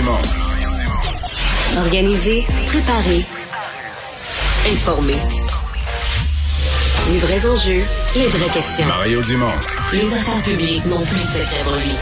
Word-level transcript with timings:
Dumont. 0.00 0.16
Organiser, 1.76 2.46
préparer, 2.68 3.22
informer. 4.72 5.12
Les 7.12 7.18
vrais 7.18 7.46
enjeux, 7.46 7.82
les 8.16 8.26
vraies 8.28 8.48
questions. 8.50 8.86
Mario 8.86 9.20
Dumont. 9.20 9.52
Les 9.92 10.14
affaires 10.14 10.42
publiques 10.42 10.86
n'ont 10.86 11.02
plus 11.02 11.16
de 11.16 11.26
secret 11.26 11.62
pour 11.64 11.74
lui. 11.74 11.92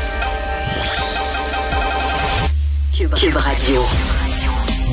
Cube, 2.97 3.15
Cube 3.15 3.37
Radio. 3.37 3.83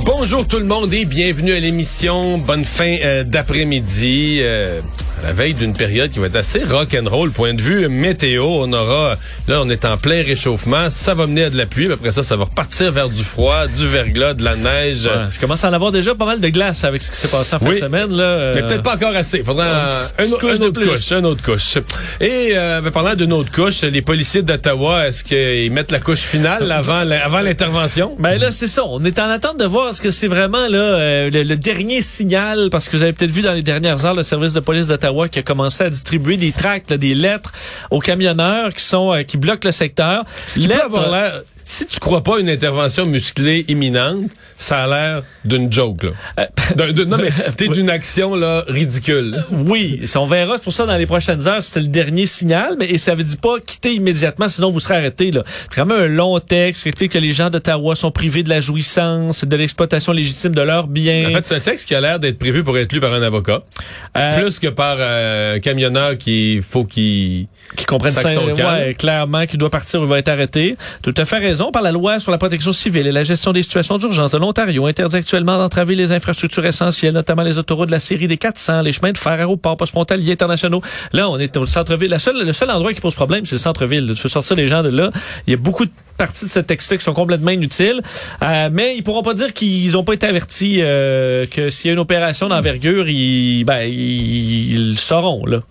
Bonjour 0.04 0.48
tout 0.48 0.58
le 0.58 0.66
monde 0.66 0.92
et 0.92 1.06
bienvenue 1.06 1.54
à 1.54 1.60
l'émission. 1.60 2.40
Bonne 2.40 2.66
fin 2.66 2.98
euh, 3.04 3.24
d'après-midi. 3.24 4.40
Euh, 4.42 4.82
à 5.22 5.28
la 5.28 5.34
veille 5.34 5.54
d'une 5.54 5.74
période 5.74 6.12
qui 6.12 6.20
va 6.20 6.28
être 6.28 6.36
assez 6.36 6.64
rock'n'roll. 6.64 7.32
Point 7.32 7.54
de 7.54 7.62
vue 7.62 7.88
météo, 7.88 8.44
on 8.46 8.72
aura, 8.74 9.16
là, 9.48 9.62
on 9.62 9.70
est 9.70 9.86
en 9.86 9.98
plein 9.98 10.24
réchauffement. 10.24 10.90
Ça 10.90 11.14
va 11.14 11.28
mener 11.28 11.46
à 11.46 11.50
de 11.50 11.58
la 11.58 11.66
pluie. 11.66 11.92
Après 11.92 12.12
ça, 12.12 12.24
ça 12.24 12.36
va 12.36 12.46
repartir 12.46 12.92
vers 12.92 13.10
du 13.10 13.24
froid, 13.24 13.68
du 13.68 13.88
verglas, 13.88 14.34
de 14.34 14.44
la 14.44 14.56
neige. 14.56 15.06
Ouais, 15.06 15.12
je 15.32 15.40
commence 15.40 15.64
à 15.64 15.70
en 15.70 15.74
avoir 15.74 15.92
déjà 15.92 16.14
pas 16.16 16.26
mal 16.26 16.40
de 16.40 16.50
glace 16.50 16.84
avec 16.84 17.02
ce 17.02 17.12
qui 17.12 17.18
s'est 17.18 17.28
passé 17.28 17.56
en 17.56 17.60
fin 17.60 17.68
Oui. 17.68 17.76
de 17.76 17.80
semaine. 17.80 18.12
Là, 18.16 18.54
Mais 18.56 18.62
peut-être 18.64 18.84
pas 18.84 18.96
encore 18.96 19.16
assez. 19.16 19.44
Faudra 19.44 19.88
Un 19.88 19.90
petite 20.18 20.38
couche 20.40 20.60
un 20.60 20.64
autre 20.64 20.84
couche, 20.84 21.12
un 21.12 21.24
autre 21.24 21.44
couche. 21.44 21.78
Et 22.22 22.52
euh, 22.54 22.82
ben, 22.82 22.92
parlant 22.92 23.16
d'une 23.16 23.34
autre 23.34 23.52
couche, 23.52 23.82
les 23.82 24.02
policiers 24.02 24.42
d'Ottawa, 24.42 25.08
est-ce 25.08 25.24
qu'ils 25.24 25.72
mettent 25.72 25.92
la 25.92 26.00
couche 26.00 26.20
finale 26.20 26.72
avant, 26.72 27.04
la- 27.04 27.26
avant 27.26 27.40
l'intervention? 27.42 28.16
Ben 28.20 28.38
là, 28.40 28.52
c'est 28.52 28.68
ça. 28.68 28.84
On 28.86 29.04
est 29.06 29.18
en 29.20 29.30
attente 29.30 29.58
de 29.60 29.66
voir 29.66 29.90
est-ce 29.90 30.02
que 30.02 30.12
c'est 30.12 30.28
vraiment 30.28 30.68
là 30.68 30.78
euh, 30.78 31.30
le, 31.30 31.44
le 31.44 31.58
dernier 31.58 32.02
signal, 32.02 32.70
parce 32.72 32.90
que 32.90 32.98
vous 32.98 33.04
avez 33.04 33.14
peut-être 33.14 33.32
vu 33.32 33.42
dans 33.42 33.54
les 33.54 33.64
dernières 33.64 34.06
heures 34.06 34.14
le 34.14 34.24
service 34.24 34.54
de 34.54 34.60
police 34.60 34.88
d'Ottawa 34.88 35.05
qui 35.32 35.40
a 35.40 35.44
commencé 35.44 35.84
à 35.84 35.90
distribuer 35.90 36.38
des 36.38 36.52
tracts, 36.52 36.92
là, 36.92 36.98
des 36.98 37.16
lettres 37.16 37.52
aux 37.92 38.00
camionneurs 38.00 38.74
qui 38.74 38.84
sont 38.84 39.14
euh, 39.14 39.24
qui 39.24 39.38
bloquent 39.38 39.68
le 39.68 39.72
secteur. 39.72 40.26
Ce 40.48 40.60
qui 40.60 40.68
peut 40.68 40.82
avoir 40.82 41.12
l'air, 41.12 41.42
si 41.68 41.86
tu 41.88 42.00
crois 42.00 42.22
pas 42.24 42.40
une 42.40 42.50
intervention 42.50 43.06
musclée 43.08 43.66
imminente, 43.68 44.30
ça 44.58 44.84
a 44.84 44.88
l'air 44.88 45.24
d'une 45.44 45.72
joke, 45.74 46.04
là. 46.04 46.10
euh, 46.80 46.92
de- 46.94 47.04
non, 47.04 47.18
mais 47.18 47.30
t'es 47.58 47.68
d'une 47.68 47.90
action, 47.90 48.36
là, 48.36 48.64
ridicule. 48.68 49.44
Oui, 49.52 50.02
ça, 50.06 50.22
on 50.22 50.28
verra. 50.28 50.58
C'est 50.58 50.64
pour 50.64 50.74
ça 50.74 50.86
dans 50.86 50.96
les 50.96 51.08
prochaines 51.08 51.48
heures, 51.48 51.64
c'était 51.64 51.82
le 51.82 51.88
dernier 51.88 52.26
signal, 52.28 52.76
mais 52.80 52.86
et 52.90 52.98
ça 53.00 53.16
veut 53.16 53.24
dire 53.24 53.38
pas 53.40 53.60
quitter 53.60 53.94
immédiatement, 53.96 54.48
sinon 54.48 54.70
vous 54.70 54.80
serez 54.80 54.96
arrêté. 54.96 55.32
Là. 55.32 55.44
C'est 55.48 55.76
quand 55.76 55.86
même 55.88 55.98
un 56.04 56.08
long 56.08 56.40
texte 56.40 56.84
qui 56.84 56.90
explique 56.90 57.12
que 57.14 57.18
les 57.18 57.32
gens 57.34 57.50
d'Ottawa 57.50 57.96
sont 57.96 58.12
privés 58.12 58.44
de 58.44 58.50
la 58.50 58.62
jouissance, 58.62 59.44
de 59.44 59.56
l'exploitation 59.56 60.14
légitime 60.14 60.54
de 60.54 60.62
leurs 60.62 60.88
biens. 60.88 61.24
En 61.30 61.32
fait, 61.34 61.46
c'est 61.46 61.56
un 61.56 61.60
texte 61.60 61.88
qui 61.88 61.96
a 61.96 62.00
l'air 62.02 62.20
d'être 62.20 62.38
prévu 62.38 62.64
pour 62.64 62.78
être 62.78 62.94
lu 62.94 63.00
par 63.00 63.12
un 63.14 63.22
avocat, 63.24 63.64
Euh, 64.16 64.40
plus 64.40 64.60
que 64.60 64.68
par 64.68 64.98
euh, 65.00 65.56
un 65.56 65.60
camionneur 65.60 66.16
qui 66.18 66.62
faut 66.62 66.86
qu'il 66.86 67.48
qui 67.76 67.86
comprennent 67.86 68.12
ça, 68.12 68.30
ouais, 68.44 68.96
clairement 68.98 69.46
qu'il 69.46 69.60
doit 69.60 69.70
partir 69.70 70.02
ou 70.02 70.06
va 70.06 70.20
être 70.20 70.30
arrêté. 70.30 70.76
Tout 71.02 71.14
à 71.18 71.26
fait 71.26 71.38
raison. 71.38 71.72
Par 71.72 71.82
la 71.82 71.92
loi 71.92 72.20
sur 72.20 72.32
la 72.32 72.38
protection 72.38 72.72
civile 72.74 73.08
et 73.08 73.12
la 73.12 73.24
gestion 73.24 73.54
des 73.54 73.64
situations 73.64 73.98
d'urgence 73.98 74.32
de 74.32 74.38
l'Ontario 74.38 74.86
interdit 74.86 75.18
actuellement 75.18 75.58
d'entraver 75.58 75.96
les 75.96 76.12
infrastructures 76.12 76.66
essentielles, 76.66 77.14
notamment 77.14 77.44
les 77.44 77.58
autoroutes 77.58 77.88
de 77.88 77.92
la 77.92 78.00
série 78.00 78.28
des 78.28 78.38
400, 78.38 78.82
les 78.82 78.92
chemins 78.92 79.12
de 79.12 79.18
fer, 79.18 79.34
aéroports, 79.34 79.78
postes 79.78 79.92
frontaliers 79.92 80.34
internationaux. 80.34 80.82
Là, 81.12 81.30
on 81.30 81.38
est 81.38 81.58
au 81.58 81.66
centre-ville. 81.66 82.10
La 82.10 82.20
seule, 82.20 82.46
le 82.46 82.54
seul 82.54 82.70
endroit 82.70 82.94
qui 82.94 83.02
pose 83.02 83.16
problème, 83.16 83.46
c'est 83.46 83.56
le 83.56 83.60
centre-ville. 83.60 84.14
Tu 84.16 84.22
veux 84.22 84.30
sortir 84.30 84.56
les 84.56 84.68
gens 84.68 84.84
de 84.84 84.90
là. 84.90 85.12
Il 85.48 85.52
y 85.52 85.54
a 85.54 85.58
beaucoup 85.58 85.86
de 85.86 85.92
parties 86.18 86.46
de 86.46 86.50
ce 86.50 86.60
texte-là 86.60 86.98
qui 86.98 87.04
sont 87.04 87.14
complètement 87.14 87.52
inutiles. 87.52 88.02
Euh, 88.42 88.70
mais 88.72 88.96
ils 88.96 89.04
pourront 89.04 89.24
pas 89.24 89.34
dire 89.34 89.54
qu'ils 89.54 89.92
n'ont 89.94 90.04
pas 90.04 90.14
été 90.14 90.28
avertis 90.28 90.78
euh, 90.82 91.46
que 91.48 91.70
s'il 91.70 91.90
y 91.90 91.92
a 91.92 91.94
une 91.94 92.00
opération 92.00 92.48
d'envergure, 92.48 93.10
ils, 93.10 93.64
ben, 93.66 93.82
ils, 93.82 94.74
ils 94.74 94.92
le 94.92 94.98
sauront, 94.98 95.46
là. 95.46 95.62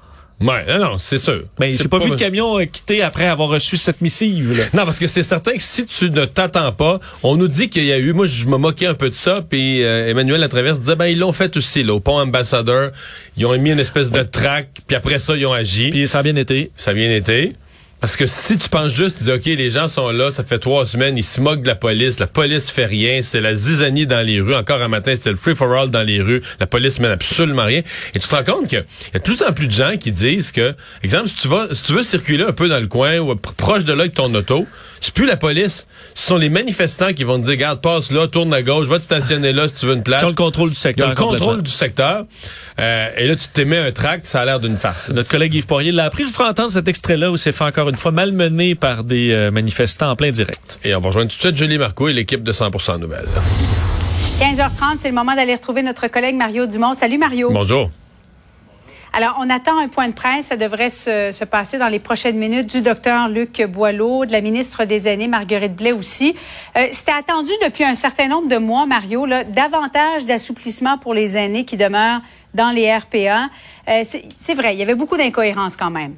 Ouais, 0.45 0.65
non, 0.69 0.79
non, 0.79 0.99
c'est 0.99 1.19
sûr. 1.19 1.45
Mais 1.59 1.73
C'est 1.73 1.85
j'ai 1.85 1.89
pas, 1.89 1.99
vu 1.99 2.11
de 2.11 2.15
camion 2.17 2.59
euh, 2.59 2.65
quitter 2.67 3.03
après 3.03 3.27
avoir 3.27 3.49
reçu 3.49 3.77
cette 3.77 4.01
missive. 4.01 4.57
Là. 4.57 4.65
Non, 4.75 4.85
parce 4.85 4.99
que 4.99 5.07
c'est 5.07 5.23
certain 5.23 5.53
que 5.53 5.63
si 5.63 5.87
tu 5.87 6.11
ne 6.11 6.25
t'attends 6.27 6.73
pas, 6.73 7.01
on 7.23 7.37
nous 7.37 7.49
dit 7.49 7.69
qu'il 7.69 7.85
y 7.85 7.93
a 7.93 7.99
eu, 7.99 8.13
moi 8.13 8.27
je 8.27 8.47
me 8.47 8.59
moquais 8.59 8.87
un 8.87 8.95
peu 8.95 9.09
de 9.09 9.15
ça, 9.15 9.43
puis 9.49 9.83
euh, 9.83 10.11
Emmanuel 10.11 10.41
Latraverse 10.41 10.81
disait, 10.81 10.97
ben 10.97 11.07
ils 11.07 11.19
l'ont 11.19 11.33
fait 11.33 11.57
aussi, 11.57 11.83
là, 11.83 11.95
au 11.95 12.01
pont 12.01 12.19
ambassadeur, 12.19 12.93
ils 13.37 13.47
ont 13.47 13.57
mis 13.59 13.71
une 13.71 13.81
espèce 13.81 14.11
de 14.11 14.23
trac, 14.23 14.69
puis 14.87 14.97
après 14.97 15.19
ça, 15.19 15.35
ils 15.37 15.47
ont 15.47 15.53
agi. 15.53 15.91
Puis 15.91 16.07
ça 16.07 16.19
a 16.19 16.23
bien 16.23 16.37
été. 16.37 16.71
Ça 16.77 16.91
a 16.91 16.95
bien 16.95 17.11
été. 17.11 17.55
Parce 18.01 18.17
que 18.17 18.27
si 18.27 18.59
tu 18.59 18.69
penses 18.69 18.93
juste, 18.93 19.17
tu 19.19 19.25
dis, 19.25 19.31
OK, 19.33 19.47
les 19.47 19.71
gens 19.71 19.89
sont 19.89 20.11
là, 20.11 20.31
ça 20.31 20.45
fait 20.45 20.59
trois 20.59 20.85
semaines, 20.85 21.17
ils 21.17 21.23
se 21.25 21.41
moquent 21.41 21.63
de 21.63 21.69
la 21.69 21.75
police, 21.75 22.19
la 22.19 22.27
police 22.27 22.71
fait 22.71 22.85
rien, 22.85 23.23
c'est 23.23 23.41
la 23.41 23.55
zizanie 23.55 24.07
dans 24.07 24.21
les 24.27 24.41
rues. 24.43 24.55
Encore 24.55 24.83
un 24.83 24.89
matin, 24.89 25.15
c'était 25.17 25.31
le 25.31 25.37
free-for-all 25.37 25.91
dans 25.91 26.03
les 26.03 26.21
rues, 26.21 26.43
la 26.61 26.67
police 26.67 26.99
mène 26.99 27.13
absolument 27.13 27.65
rien. 27.65 27.81
Et 28.15 28.19
tu 28.19 28.29
te 28.29 28.35
rends 28.37 28.45
compte 28.45 28.69
qu'il 28.69 28.79
y 28.79 29.17
a 29.17 29.19
de 29.19 29.25
plus 29.25 29.43
en 29.43 29.53
plus 29.55 29.69
de 29.69 29.73
gens 29.73 29.97
qui 29.99 30.13
disent 30.13 30.53
que, 30.53 30.75
exemple, 31.03 31.29
si 31.29 31.35
tu 31.37 31.49
vas, 31.49 31.69
si 31.73 31.83
tu 31.83 31.93
veux 31.95 32.03
circuler 32.03 32.45
un 32.45 32.53
peu 32.53 32.69
dans 32.69 32.81
le 32.81 32.89
coin 32.89 33.17
ou 33.21 33.33
pr- 33.33 33.55
proche 33.57 33.85
de 33.85 33.95
là 33.95 34.03
avec 34.03 34.15
ton 34.15 34.35
auto, 34.35 34.67
c'est 35.01 35.15
plus 35.15 35.27
la 35.27 35.37
police, 35.39 35.87
ce 36.15 36.27
sont 36.27 36.37
les 36.37 36.51
manifestants 36.51 37.13
qui 37.15 37.25
vont 37.25 37.39
te 37.39 37.45
dire, 37.45 37.53
regarde, 37.53 37.81
passe 37.81 38.11
là, 38.11 38.27
tourne 38.29 38.53
à 38.53 38.61
gauche, 38.63 38.87
va 38.87 38.99
te 38.99 39.05
stationner 39.05 39.53
là 39.55 39.67
si 39.69 39.75
tu 39.77 39.87
veux 39.87 39.95
une 39.95 40.03
place. 40.03 40.21
Qui 40.21 40.27
ont 40.27 40.29
le 40.31 40.35
contrôle 40.35 40.71
du 40.71 40.75
Ils 40.77 40.79
ont 40.79 40.83
secteur. 40.83 41.09
le 41.09 41.15
contrôle 41.15 41.63
du 41.63 41.71
secteur. 41.71 42.25
Euh, 42.81 43.09
et 43.17 43.27
là, 43.27 43.37
tu 43.37 43.49
t'émets 43.49 43.79
un 43.79 43.93
tract, 43.93 44.27
ça 44.27 44.41
a 44.41 44.45
l'air 44.45 44.61
d'une 44.61 44.77
farce. 44.77 45.11
Notre 45.11 45.31
collègue 45.31 45.55
Yves 45.55 45.67
Poirier 45.67 45.93
l'a 45.93 46.05
appris. 46.05 46.25
Je 46.25 46.29
vous 46.29 46.35
ferai 46.35 46.49
entendre 46.49 46.73
cet 46.73 46.89
extrait-là 46.89 47.31
où 47.31 47.37
c'est 47.37 47.53
fait 47.53 47.65
encore 47.65 47.89
une 47.89 47.97
fois 47.97 48.11
malmené 48.11 48.75
par 48.75 49.05
des 49.05 49.31
euh, 49.31 49.51
manifestants 49.51 50.11
en 50.11 50.17
plein 50.17 50.31
direct. 50.31 50.81
Et 50.83 50.95
on 50.95 51.01
va 51.01 51.09
rejoindre 51.09 51.31
tout 51.31 51.37
de 51.37 51.41
suite 51.41 51.57
Julie 51.57 51.79
Marco 51.79 52.09
et 52.09 52.13
l'équipe 52.13 52.43
de 52.43 52.53
100% 52.53 52.99
Nouvelles. 52.99 53.29
15h30, 54.39 54.99
c'est 55.01 55.09
le 55.09 55.15
moment 55.15 55.35
d'aller 55.37 55.55
retrouver 55.55 55.83
notre 55.83 56.09
collègue 56.09 56.35
Mario 56.35 56.67
Dumont. 56.67 56.95
Salut 56.95 57.19
Mario. 57.19 57.51
Bonjour. 57.53 57.91
Alors, 59.17 59.37
on 59.39 59.49
attend 59.49 59.79
un 59.79 59.87
point 59.87 60.09
de 60.09 60.13
presse. 60.13 60.47
Ça 60.47 60.57
devrait 60.57 60.91
se, 60.91 61.31
se 61.31 61.45
passer 61.45 61.79
dans 61.79 61.87
les 61.87 62.01
prochaines 62.01 62.37
minutes 62.37 62.69
du 62.69 62.83
docteur 62.83 63.29
Luc 63.29 63.63
Boileau, 63.63 64.27
de 64.27 64.33
la 64.33 64.41
ministre 64.41 64.87
des 64.87 65.07
Aînés, 65.09 65.29
Marguerite 65.29 65.77
Blais 65.77 65.93
aussi. 65.93 66.35
Euh, 66.77 66.89
C'était 66.91 67.13
attendu 67.13 67.53
depuis 67.65 67.85
un 67.85 67.95
certain 67.95 68.27
nombre 68.27 68.49
de 68.49 68.57
mois, 68.57 68.87
Mario, 68.87 69.25
là, 69.25 69.45
davantage 69.45 70.25
d'assouplissement 70.27 70.99
pour 70.99 71.15
les 71.15 71.39
aînés 71.39 71.65
qui 71.65 71.77
demeurent 71.77 72.23
dans 72.55 72.73
les 72.73 72.93
RPA. 72.93 73.51
Euh, 73.89 74.03
c'est 74.37 74.55
vrai, 74.55 74.75
il 74.75 74.81
y 74.81 74.83
avait 74.83 74.97
beaucoup 74.97 75.17
d'incohérences 75.17 75.77
quand 75.77 75.91
même. 75.91 76.17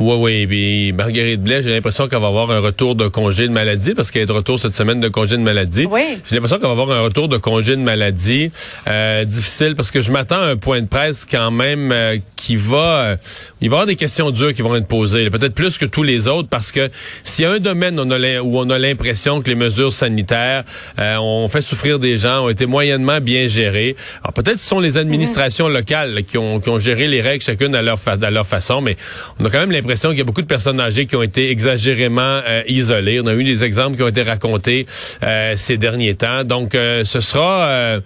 Oui, 0.00 0.14
oui. 0.18 0.46
Puis 0.46 0.92
Marguerite 0.92 1.42
Blais, 1.42 1.62
j'ai 1.62 1.70
l'impression 1.70 2.08
qu'elle 2.08 2.20
va 2.20 2.28
avoir 2.28 2.50
un 2.50 2.60
retour 2.60 2.94
de 2.94 3.06
congé 3.06 3.46
de 3.46 3.52
maladie 3.52 3.94
parce 3.94 4.10
qu'elle 4.10 4.22
est 4.22 4.26
de 4.26 4.32
retour 4.32 4.58
cette 4.58 4.74
semaine 4.74 4.98
de 4.98 5.08
congé 5.08 5.36
de 5.36 5.42
maladie. 5.42 5.86
Oui. 5.90 6.18
J'ai 6.28 6.36
l'impression 6.36 6.56
qu'elle 6.58 6.66
va 6.66 6.72
avoir 6.82 6.90
un 6.90 7.02
retour 7.02 7.28
de 7.28 7.36
congé 7.36 7.76
de 7.76 7.82
maladie 7.82 8.50
euh, 8.88 9.24
difficile 9.24 9.74
parce 9.74 9.90
que 9.90 10.00
je 10.00 10.10
m'attends 10.10 10.40
à 10.40 10.46
un 10.46 10.56
point 10.56 10.80
de 10.80 10.86
presse 10.86 11.26
quand 11.30 11.50
même 11.50 11.92
euh, 11.92 12.16
qui 12.34 12.56
va... 12.56 13.00
euh, 13.02 13.16
il 13.60 13.68
va 13.68 13.74
y 13.74 13.76
avoir 13.76 13.86
des 13.86 13.96
questions 13.96 14.30
dures 14.30 14.54
qui 14.54 14.62
vont 14.62 14.74
être 14.74 14.86
posées, 14.88 15.28
peut-être 15.28 15.54
plus 15.54 15.76
que 15.76 15.84
tous 15.84 16.02
les 16.02 16.28
autres 16.28 16.48
parce 16.48 16.72
que 16.72 16.88
s'il 17.22 17.42
y 17.44 17.46
a 17.46 17.50
un 17.52 17.58
domaine 17.58 18.00
où 18.00 18.02
on 18.04 18.10
a 18.10 18.18
l'im- 18.18 18.40
où 18.40 18.58
on 18.58 18.70
a 18.70 18.78
l'impression 18.78 19.42
que 19.42 19.50
les 19.50 19.54
mesures 19.54 19.92
sanitaires 19.92 20.64
euh, 20.98 21.16
ont 21.18 21.46
fait 21.48 21.60
souffrir 21.60 21.98
des 21.98 22.16
gens, 22.16 22.44
ont 22.46 22.48
été 22.48 22.64
moyennement 22.64 23.20
bien 23.20 23.46
gérées, 23.48 23.96
alors 24.22 24.32
peut-être 24.32 24.60
ce 24.60 24.66
sont 24.66 24.80
les 24.80 24.96
administrations 24.96 25.68
locales 25.68 26.14
là, 26.14 26.22
qui, 26.22 26.38
ont, 26.38 26.58
qui 26.58 26.70
ont 26.70 26.78
géré 26.78 27.06
les 27.06 27.20
règles 27.20 27.44
chacune 27.44 27.74
à 27.74 27.82
leur, 27.82 27.98
fa- 28.00 28.16
à 28.22 28.30
leur 28.30 28.46
façon, 28.46 28.80
mais 28.80 28.96
on 29.38 29.44
a 29.44 29.50
quand 29.50 29.58
même 29.60 29.70
l'impression 29.72 29.89
qu'il 29.94 30.18
y 30.18 30.20
a 30.20 30.24
beaucoup 30.24 30.42
de 30.42 30.46
personnes 30.46 30.80
âgées 30.80 31.06
qui 31.06 31.16
ont 31.16 31.22
été 31.22 31.50
exagérément 31.50 32.40
euh, 32.46 32.62
isolées. 32.68 33.20
On 33.20 33.26
a 33.26 33.34
eu 33.34 33.44
des 33.44 33.64
exemples 33.64 33.96
qui 33.96 34.02
ont 34.02 34.08
été 34.08 34.22
racontés 34.22 34.86
euh, 35.22 35.54
ces 35.56 35.76
derniers 35.76 36.14
temps. 36.14 36.44
Donc, 36.44 36.74
euh, 36.74 37.04
ce 37.04 37.20
sera... 37.20 37.68
euh, 37.68 38.00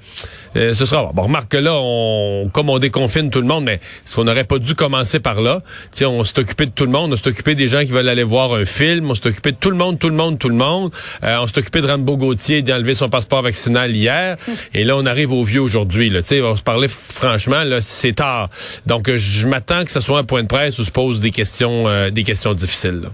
euh, 0.56 0.72
ce 0.72 0.86
sera 0.86 1.10
bon. 1.12 1.22
Remarque 1.24 1.48
que 1.50 1.56
là, 1.56 1.72
on, 1.74 2.48
comme 2.52 2.70
on 2.70 2.78
déconfine 2.78 3.28
tout 3.28 3.40
le 3.40 3.46
monde, 3.46 3.64
mais 3.64 3.74
est-ce 3.74 4.14
qu'on 4.14 4.22
n'aurait 4.22 4.44
pas 4.44 4.60
dû 4.60 4.76
commencer 4.76 5.18
par 5.18 5.40
là 5.40 5.62
Tu 5.90 5.98
sais, 5.98 6.04
on 6.04 6.22
s'est 6.22 6.38
occupé 6.38 6.66
de 6.66 6.70
tout 6.70 6.84
le 6.84 6.92
monde, 6.92 7.12
on 7.12 7.16
s'est 7.16 7.26
occupé 7.26 7.56
des 7.56 7.66
gens 7.66 7.80
qui 7.80 7.90
veulent 7.90 8.08
aller 8.08 8.22
voir 8.22 8.52
un 8.52 8.64
film, 8.64 9.10
on 9.10 9.16
s'est 9.16 9.26
occupé 9.26 9.50
de 9.50 9.56
tout 9.56 9.70
le 9.72 9.76
monde, 9.76 9.98
tout 9.98 10.08
le 10.08 10.14
monde, 10.14 10.38
tout 10.38 10.48
le 10.48 10.54
monde. 10.54 10.92
On 11.22 11.46
s'est 11.48 11.58
occupé 11.58 11.80
de 11.80 11.88
Rambo 11.88 12.16
Gauthier 12.16 12.62
d'enlever 12.62 12.94
son 12.94 13.08
passeport 13.08 13.42
vaccinal 13.42 13.90
hier, 13.96 14.36
et 14.74 14.84
là, 14.84 14.96
on 14.96 15.06
arrive 15.06 15.32
au 15.32 15.42
vieux 15.42 15.60
aujourd'hui. 15.60 16.08
Là, 16.08 16.22
tu 16.22 16.28
sais, 16.28 16.40
on 16.40 16.54
se 16.54 16.62
parler 16.62 16.86
franchement, 16.86 17.64
là, 17.64 17.80
c'est 17.80 18.12
tard. 18.12 18.48
Donc, 18.86 19.10
je 19.10 19.48
m'attends 19.48 19.84
que 19.84 19.90
ce 19.90 20.00
soit 20.00 20.20
un 20.20 20.24
point 20.24 20.44
de 20.44 20.48
presse 20.48 20.78
où 20.78 20.84
se 20.84 20.92
posent 20.92 21.18
des 21.18 21.32
questions, 21.32 21.73
euh, 21.86 22.10
des 22.10 22.24
questions 22.24 22.54
difficiles. 22.54 23.00
là. 23.02 23.08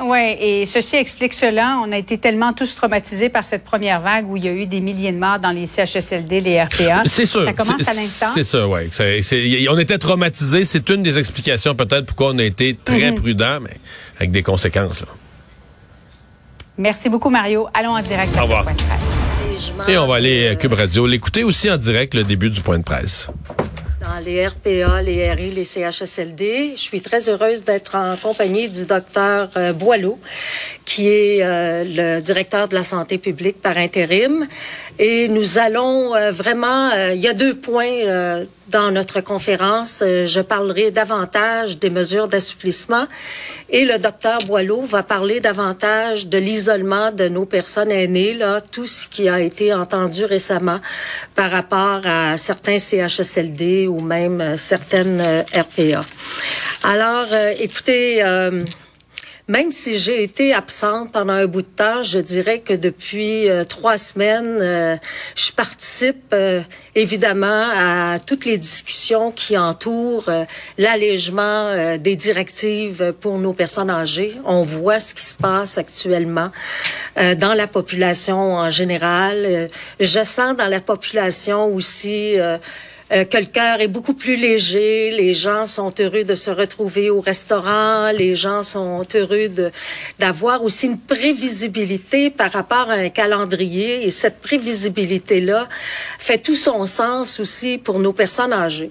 Oui, 0.00 0.36
et 0.40 0.64
ceci 0.64 0.94
explique 0.94 1.34
cela. 1.34 1.80
On 1.84 1.90
a 1.90 1.98
été 1.98 2.18
tellement 2.18 2.52
tous 2.52 2.76
traumatisés 2.76 3.30
par 3.30 3.44
cette 3.44 3.64
première 3.64 4.00
vague 4.00 4.30
où 4.30 4.36
il 4.36 4.44
y 4.44 4.48
a 4.48 4.52
eu 4.52 4.64
des 4.66 4.78
milliers 4.78 5.10
de 5.10 5.18
morts 5.18 5.40
dans 5.40 5.50
les 5.50 5.66
CHSLD, 5.66 6.40
les 6.40 6.62
RPA. 6.62 7.02
C'est 7.06 7.24
sûr. 7.26 7.42
Ça 7.42 7.52
commence 7.52 7.88
à 7.88 7.94
l'instant. 7.94 8.28
C'est 8.32 8.44
ça, 8.44 8.68
oui. 8.68 8.88
On 9.68 9.76
était 9.78 9.98
traumatisés. 9.98 10.64
C'est 10.64 10.88
une 10.90 11.02
des 11.02 11.18
explications 11.18 11.74
peut-être 11.74 12.06
pourquoi 12.06 12.28
on 12.32 12.38
a 12.38 12.44
été 12.44 12.76
très 12.84 13.10
Mhm. 13.10 13.16
prudent, 13.16 13.58
mais 13.60 13.76
avec 14.18 14.30
des 14.30 14.44
conséquences. 14.44 15.00
là. 15.00 15.08
Merci 16.76 17.08
beaucoup, 17.08 17.30
Mario. 17.30 17.66
Allons 17.74 17.96
en 17.96 18.02
direct 18.02 18.36
à 18.36 18.44
Au 18.44 18.46
ce 18.46 18.48
revoir. 18.50 18.62
point 18.62 18.72
de 18.74 18.78
presse. 18.82 19.72
Et 19.88 19.98
on 19.98 20.06
va 20.06 20.14
aller 20.14 20.46
à 20.46 20.54
Cube 20.54 20.74
Radio, 20.74 21.08
l'écouter 21.08 21.42
aussi 21.42 21.68
en 21.68 21.76
direct, 21.76 22.14
le 22.14 22.22
début 22.22 22.50
du 22.50 22.60
point 22.60 22.78
de 22.78 22.84
presse. 22.84 23.28
Dans 24.08 24.24
les 24.24 24.46
RPA, 24.46 25.02
les 25.02 25.30
RI, 25.32 25.50
les 25.50 25.64
CHSLD. 25.64 26.72
Je 26.76 26.80
suis 26.80 27.00
très 27.00 27.28
heureuse 27.28 27.62
d'être 27.62 27.94
en 27.94 28.16
compagnie 28.16 28.68
du 28.68 28.84
docteur 28.84 29.50
euh, 29.56 29.72
Boileau, 29.72 30.18
qui 30.84 31.08
est 31.08 31.42
euh, 31.42 31.84
le 31.84 32.20
directeur 32.20 32.68
de 32.68 32.74
la 32.74 32.84
santé 32.84 33.18
publique 33.18 33.60
par 33.60 33.76
intérim. 33.76 34.46
Et 35.00 35.28
nous 35.28 35.58
allons 35.58 36.16
euh, 36.16 36.32
vraiment, 36.32 36.90
euh, 36.90 37.12
il 37.14 37.20
y 37.20 37.28
a 37.28 37.32
deux 37.32 37.54
points 37.54 37.86
euh, 37.86 38.44
dans 38.66 38.90
notre 38.90 39.20
conférence. 39.20 40.02
je 40.02 40.40
parlerai 40.40 40.90
davantage 40.90 41.78
des 41.78 41.88
mesures 41.88 42.26
d'assouplissement 42.26 43.06
et 43.70 43.84
le 43.84 43.98
docteur 43.98 44.38
Boileau 44.46 44.82
va 44.82 45.04
parler 45.04 45.38
davantage 45.38 46.26
de 46.26 46.36
l'isolement 46.36 47.12
de 47.12 47.28
nos 47.28 47.46
personnes 47.46 47.92
aînées, 47.92 48.34
là, 48.34 48.60
tout 48.60 48.88
ce 48.88 49.06
qui 49.06 49.28
a 49.28 49.40
été 49.40 49.72
entendu 49.72 50.24
récemment 50.24 50.80
par 51.36 51.50
rapport 51.50 52.00
à 52.04 52.36
certains 52.36 52.78
CHSLD 52.78 53.86
ou 53.86 54.00
même 54.00 54.56
certaines 54.56 55.22
RPA. 55.54 56.04
Alors, 56.82 57.28
écoutez, 57.58 58.22
même 59.48 59.70
si 59.70 59.96
j'ai 59.96 60.22
été 60.22 60.52
absente 60.52 61.10
pendant 61.10 61.32
un 61.32 61.46
bout 61.46 61.62
de 61.62 61.66
temps, 61.66 62.02
je 62.02 62.18
dirais 62.18 62.60
que 62.60 62.74
depuis 62.74 63.48
euh, 63.48 63.64
trois 63.64 63.96
semaines, 63.96 64.58
euh, 64.60 64.96
je 65.34 65.50
participe 65.52 66.34
euh, 66.34 66.60
évidemment 66.94 67.64
à 67.74 68.18
toutes 68.18 68.44
les 68.44 68.58
discussions 68.58 69.32
qui 69.32 69.56
entourent 69.56 70.30
l'allègement 70.76 71.96
des 71.96 72.14
directives 72.16 73.14
pour 73.20 73.38
nos 73.38 73.54
personnes 73.54 73.88
âgées. 73.88 74.34
On 74.44 74.62
voit 74.62 75.00
ce 75.00 75.14
qui 75.14 75.24
se 75.24 75.34
passe 75.34 75.78
actuellement 75.78 76.50
dans 77.16 77.54
la 77.54 77.66
population 77.66 78.54
en 78.56 78.68
général. 78.68 79.68
je 80.00 80.24
sens 80.24 80.56
dans 80.56 80.66
la 80.66 80.80
population 80.80 81.66
aussi 81.66 82.36
euh, 83.10 83.24
que 83.24 83.38
le 83.38 83.46
cœur 83.46 83.80
est 83.80 83.88
beaucoup 83.88 84.14
plus 84.14 84.36
léger. 84.36 85.10
Les 85.10 85.32
gens 85.32 85.66
sont 85.66 85.92
heureux 85.98 86.24
de 86.24 86.34
se 86.34 86.50
retrouver 86.50 87.10
au 87.10 87.20
restaurant. 87.20 88.10
Les 88.12 88.34
gens 88.34 88.62
sont 88.62 89.02
heureux 89.14 89.48
d'avoir 90.18 90.62
aussi 90.62 90.86
une 90.86 90.98
prévisibilité 90.98 92.30
par 92.30 92.52
rapport 92.52 92.90
à 92.90 92.94
un 92.94 93.08
calendrier. 93.08 94.06
Et 94.06 94.10
cette 94.10 94.40
prévisibilité-là 94.40 95.68
fait 96.18 96.38
tout 96.38 96.54
son 96.54 96.84
sens 96.86 97.40
aussi 97.40 97.78
pour 97.78 97.98
nos 97.98 98.12
personnes 98.12 98.52
âgées 98.52 98.90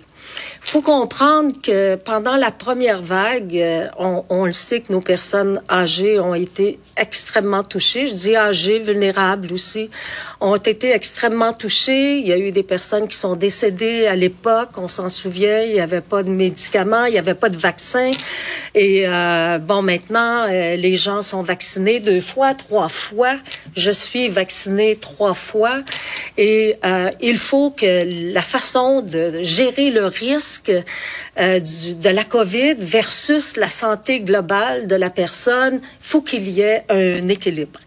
faut 0.70 0.82
comprendre 0.82 1.54
que 1.62 1.96
pendant 1.96 2.36
la 2.36 2.52
première 2.52 3.02
vague, 3.02 3.56
euh, 3.56 3.88
on, 3.98 4.26
on, 4.30 4.46
le 4.46 4.54
sait 4.54 4.82
que 4.82 4.92
nos 4.92 5.00
personnes 5.00 5.62
âgées 5.70 6.20
ont 6.20 6.36
été 6.36 6.80
extrêmement 6.98 7.64
touchées. 7.64 8.08
Je 8.08 8.14
dis 8.14 8.36
âgées, 8.36 8.80
vulnérables 8.80 9.54
aussi, 9.54 9.90
ont 10.42 10.56
été 10.56 10.92
extrêmement 10.92 11.54
touchées. 11.54 12.18
Il 12.18 12.28
y 12.28 12.34
a 12.34 12.38
eu 12.38 12.52
des 12.52 12.64
personnes 12.64 13.08
qui 13.08 13.16
sont 13.16 13.36
décédées 13.36 14.08
à 14.08 14.16
l'époque. 14.16 14.72
On 14.78 14.88
s'en 14.88 15.10
souvient. 15.10 15.62
Il 15.62 15.74
n'y 15.74 15.80
avait 15.80 16.02
pas 16.02 16.24
de 16.24 16.30
médicaments, 16.30 17.06
il 17.06 17.14
n'y 17.14 17.20
avait 17.20 17.34
pas 17.34 17.50
de 17.50 17.58
vaccin. 17.58 18.12
Et 18.76 19.04
euh, 19.08 19.58
bon, 19.60 19.82
maintenant, 19.82 20.48
euh, 20.50 20.76
les 20.76 20.96
gens 20.96 21.22
sont 21.22 21.44
vaccinés 21.44 22.00
deux 22.00 22.22
fois, 22.22 22.54
trois 22.54 22.90
fois. 22.90 23.36
Je 23.76 23.92
suis 23.92 24.30
vaccinée 24.30 24.98
trois 24.98 25.34
fois. 25.34 25.82
Et 26.38 26.76
euh, 26.86 27.10
il 27.22 27.38
faut 27.38 27.72
que 27.72 28.34
la 28.34 28.42
façon 28.42 29.02
de 29.02 29.40
gérer 29.44 29.92
le 29.92 30.06
risque 30.06 30.57
euh, 30.70 31.60
de 31.60 32.10
la 32.10 32.24
COVID 32.24 32.76
versus 32.80 33.58
la 33.58 33.70
santé 33.70 34.22
globale 34.22 34.88
de 34.88 34.96
la 34.96 35.10
personne, 35.10 35.82
faut 36.02 36.22
qu'il 36.22 36.48
y 36.50 36.62
ait 36.62 36.84
un 36.90 37.28
équilibre. 37.28 37.80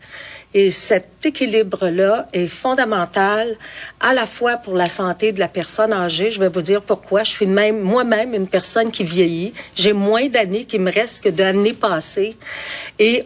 Et 0.52 0.70
cet 0.72 1.24
équilibre-là 1.24 2.26
est 2.32 2.48
fondamental 2.48 3.56
à 4.00 4.12
la 4.12 4.26
fois 4.26 4.56
pour 4.56 4.74
la 4.74 4.86
santé 4.86 5.30
de 5.30 5.38
la 5.38 5.46
personne 5.46 5.92
âgée. 5.92 6.32
Je 6.32 6.40
vais 6.40 6.48
vous 6.48 6.62
dire 6.62 6.82
pourquoi. 6.82 7.22
Je 7.22 7.30
suis 7.30 7.46
même 7.46 7.80
moi-même 7.80 8.34
une 8.34 8.48
personne 8.48 8.90
qui 8.90 9.04
vieillit. 9.04 9.52
J'ai 9.76 9.92
moins 9.92 10.28
d'années 10.28 10.64
qui 10.64 10.80
me 10.80 10.90
restent 10.90 11.22
que 11.22 11.28
d'années 11.28 11.72
passées. 11.72 12.36
Et 12.98 13.24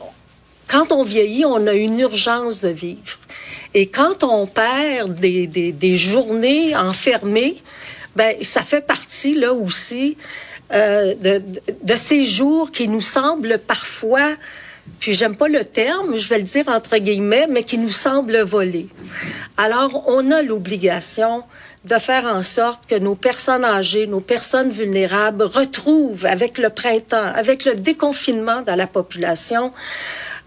quand 0.68 0.92
on 0.92 1.02
vieillit, 1.02 1.46
on 1.46 1.66
a 1.66 1.72
une 1.72 1.98
urgence 1.98 2.60
de 2.60 2.68
vivre. 2.68 3.18
Et 3.72 3.86
quand 3.86 4.22
on 4.22 4.46
perd 4.46 5.14
des, 5.14 5.46
des, 5.46 5.72
des 5.72 5.96
journées 5.96 6.76
enfermées, 6.76 7.62
ben 8.16 8.36
ça 8.42 8.62
fait 8.62 8.86
partie 8.86 9.34
là 9.34 9.52
aussi 9.52 10.16
euh, 10.72 11.14
de, 11.14 11.42
de, 11.82 11.94
ces 11.94 12.24
jours 12.24 12.70
qui 12.70 12.88
nous 12.88 13.02
semblent 13.02 13.58
parfois, 13.58 14.32
puis 14.98 15.12
j'aime 15.12 15.36
pas 15.36 15.48
le 15.48 15.62
terme, 15.62 16.16
je 16.16 16.26
vais 16.28 16.38
le 16.38 16.44
dire 16.44 16.68
entre 16.68 16.96
guillemets, 16.96 17.46
mais 17.48 17.64
qui 17.64 17.76
nous 17.76 17.90
semblent 17.90 18.40
voler. 18.40 18.88
Alors 19.56 20.04
on 20.08 20.30
a 20.30 20.42
l'obligation 20.42 21.44
de 21.84 21.98
faire 21.98 22.24
en 22.24 22.42
sorte 22.42 22.86
que 22.86 22.94
nos 22.94 23.14
personnes 23.14 23.64
âgées, 23.64 24.06
nos 24.06 24.20
personnes 24.20 24.70
vulnérables 24.70 25.44
retrouvent 25.44 26.24
avec 26.24 26.56
le 26.56 26.70
printemps, 26.70 27.32
avec 27.34 27.66
le 27.66 27.74
déconfinement 27.74 28.62
dans 28.62 28.76
la 28.76 28.86
population, 28.86 29.72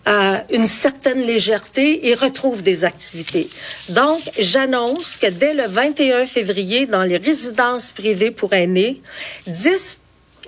euh, 0.07 0.38
une 0.51 0.68
certaine 0.68 1.21
légèreté 1.21 2.07
et 2.07 2.13
retrouve 2.13 2.63
des 2.63 2.86
activités. 2.86 3.50
Donc, 3.89 4.21
j'annonce 4.39 5.18
que 5.18 5.27
dès 5.27 5.54
le 5.54 5.68
21 5.68 6.25
février, 6.25 6.86
dans 6.86 7.04
les 7.04 7.18
résidences 7.18 7.92
privées 7.92 8.31
pour 8.31 8.54
aînés, 8.54 9.01
10 9.48 10.00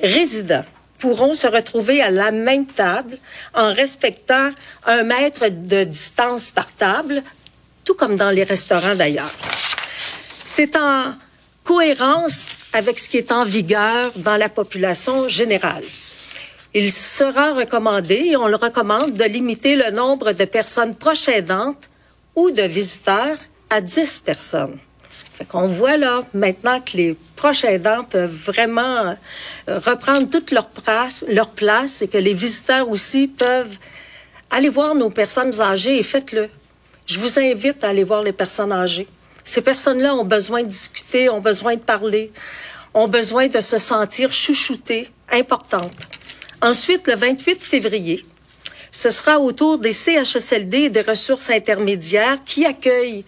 résidents 0.01 0.63
pourront 0.97 1.33
se 1.33 1.47
retrouver 1.47 2.01
à 2.01 2.09
la 2.09 2.31
même 2.31 2.67
table 2.67 3.17
en 3.53 3.73
respectant 3.73 4.49
un 4.85 5.03
mètre 5.03 5.49
de 5.49 5.83
distance 5.83 6.51
par 6.51 6.73
table, 6.73 7.21
tout 7.83 7.95
comme 7.95 8.15
dans 8.15 8.31
les 8.31 8.43
restaurants 8.43 8.95
d'ailleurs. 8.95 9.33
C'est 10.45 10.77
en 10.77 11.13
cohérence 11.65 12.47
avec 12.71 12.97
ce 12.97 13.09
qui 13.09 13.17
est 13.17 13.31
en 13.33 13.43
vigueur 13.43 14.11
dans 14.15 14.37
la 14.37 14.47
population 14.47 15.27
générale 15.27 15.83
il 16.73 16.91
sera 16.91 17.53
recommandé, 17.53 18.15
et 18.15 18.37
on 18.37 18.47
le 18.47 18.55
recommande, 18.55 19.13
de 19.13 19.23
limiter 19.23 19.75
le 19.75 19.91
nombre 19.91 20.33
de 20.33 20.45
personnes 20.45 20.95
proches 20.95 21.29
ou 22.35 22.51
de 22.51 22.63
visiteurs 22.63 23.37
à 23.69 23.81
10 23.81 24.19
personnes. 24.19 24.77
Fait 25.33 25.45
qu'on 25.45 25.67
voit 25.67 25.97
là 25.97 26.21
maintenant 26.33 26.79
que 26.81 26.97
les 26.97 27.17
proches 27.35 27.63
aidants 27.63 28.03
peuvent 28.03 28.29
vraiment 28.29 29.15
euh, 29.69 29.79
reprendre 29.79 30.29
toute 30.29 30.51
leur 30.51 30.67
place, 30.67 31.23
leur 31.27 31.49
place 31.49 32.01
et 32.01 32.07
que 32.07 32.17
les 32.17 32.33
visiteurs 32.33 32.89
aussi 32.89 33.27
peuvent 33.27 33.77
aller 34.49 34.69
voir 34.69 34.95
nos 34.95 35.09
personnes 35.09 35.61
âgées 35.61 35.97
et 35.97 36.03
faites-le. 36.03 36.49
Je 37.05 37.19
vous 37.19 37.39
invite 37.39 37.83
à 37.83 37.89
aller 37.89 38.03
voir 38.03 38.21
les 38.21 38.33
personnes 38.33 38.71
âgées. 38.71 39.07
Ces 39.43 39.61
personnes-là 39.61 40.13
ont 40.13 40.25
besoin 40.25 40.61
de 40.63 40.67
discuter, 40.67 41.29
ont 41.29 41.41
besoin 41.41 41.75
de 41.75 41.81
parler, 41.81 42.31
ont 42.93 43.07
besoin 43.07 43.47
de 43.47 43.61
se 43.61 43.77
sentir 43.77 44.31
chouchoutées, 44.31 45.09
importantes. 45.31 45.95
Ensuite, 46.61 47.07
le 47.07 47.15
28 47.15 47.63
février, 47.63 48.25
ce 48.91 49.09
sera 49.11 49.39
au 49.39 49.51
tour 49.51 49.77
des 49.77 49.93
CHSLD 49.93 50.77
et 50.77 50.89
des 50.89 51.01
ressources 51.01 51.49
intermédiaires 51.49 52.43
qui 52.43 52.65
accueillent 52.65 53.23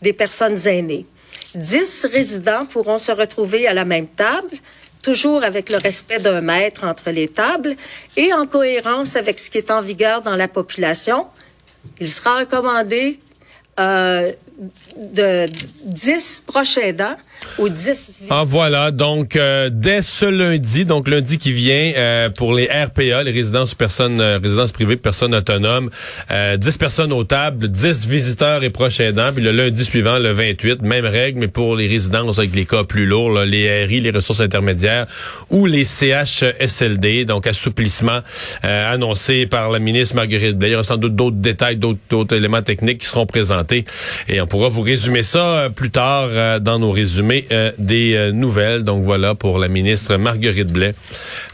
des 0.00 0.12
personnes 0.12 0.56
aînées. 0.66 1.06
Dix 1.54 2.06
résidents 2.10 2.66
pourront 2.66 2.98
se 2.98 3.12
retrouver 3.12 3.68
à 3.68 3.74
la 3.74 3.84
même 3.84 4.08
table, 4.08 4.56
toujours 5.02 5.44
avec 5.44 5.68
le 5.68 5.76
respect 5.76 6.18
d'un 6.18 6.40
mètre 6.40 6.84
entre 6.84 7.10
les 7.10 7.28
tables 7.28 7.76
et 8.16 8.32
en 8.32 8.46
cohérence 8.46 9.16
avec 9.16 9.38
ce 9.38 9.50
qui 9.50 9.58
est 9.58 9.70
en 9.70 9.80
vigueur 9.80 10.22
dans 10.22 10.36
la 10.36 10.48
population. 10.48 11.26
Il 12.00 12.08
sera 12.08 12.38
recommandé 12.40 13.20
euh, 13.78 14.32
de 14.96 15.48
10 15.84 16.44
proches 16.46 16.78
aidants 16.78 17.16
ou 17.58 17.68
10 17.68 18.14
Ah 18.30 18.44
voilà, 18.46 18.90
donc 18.90 19.36
euh, 19.36 19.70
dès 19.72 20.02
ce 20.02 20.24
lundi, 20.24 20.84
donc 20.84 21.08
lundi 21.08 21.38
qui 21.38 21.52
vient, 21.52 21.92
euh, 21.96 22.30
pour 22.30 22.54
les 22.54 22.66
RPA, 22.66 23.22
les 23.22 23.30
résidences 23.30 23.74
personnes, 23.74 24.20
euh, 24.20 24.38
résidences 24.42 24.72
privées 24.72 24.96
personnes 24.96 25.34
autonomes, 25.34 25.90
10 26.30 26.76
personnes 26.78 27.12
aux 27.12 27.24
tables, 27.24 27.68
10 27.68 28.06
visiteurs 28.06 28.62
et 28.62 28.70
proches 28.70 29.00
aidants, 29.00 29.30
puis 29.34 29.42
le 29.42 29.52
lundi 29.52 29.84
suivant, 29.84 30.18
le 30.18 30.32
28, 30.32 30.82
même 30.82 31.06
règle, 31.06 31.40
mais 31.40 31.48
pour 31.48 31.76
les 31.76 31.86
résidences 31.86 32.38
avec 32.38 32.54
les 32.54 32.64
cas 32.64 32.84
plus 32.84 33.06
lourds, 33.06 33.40
les 33.40 33.84
RI, 33.84 34.00
les 34.00 34.10
ressources 34.10 34.40
intermédiaires, 34.40 35.06
ou 35.50 35.66
les 35.66 35.84
CHSLD, 35.84 37.24
donc 37.24 37.46
assouplissement 37.46 38.20
annoncé 38.62 39.46
par 39.46 39.70
la 39.70 39.78
ministre 39.78 40.16
Marguerite 40.16 40.56
Blais. 40.56 40.72
Sans 40.82 40.96
doute 40.96 41.14
d'autres 41.14 41.36
détails, 41.36 41.76
d'autres 41.76 42.34
éléments 42.34 42.62
techniques 42.62 42.98
qui 42.98 43.06
seront 43.06 43.26
présentés, 43.26 43.84
et 44.28 44.40
on 44.40 44.46
pourra 44.46 44.68
vous 44.68 44.82
résumer 44.82 45.22
ça 45.22 45.68
plus 45.74 45.90
tard 45.90 46.60
dans 46.60 46.78
nos 46.78 46.92
résumés 46.92 47.31
euh, 47.50 47.72
des 47.78 48.14
euh, 48.14 48.32
nouvelles. 48.32 48.82
Donc 48.82 49.04
voilà 49.04 49.34
pour 49.34 49.58
la 49.58 49.68
ministre 49.68 50.16
Marguerite 50.16 50.68
Blais. 50.68 50.94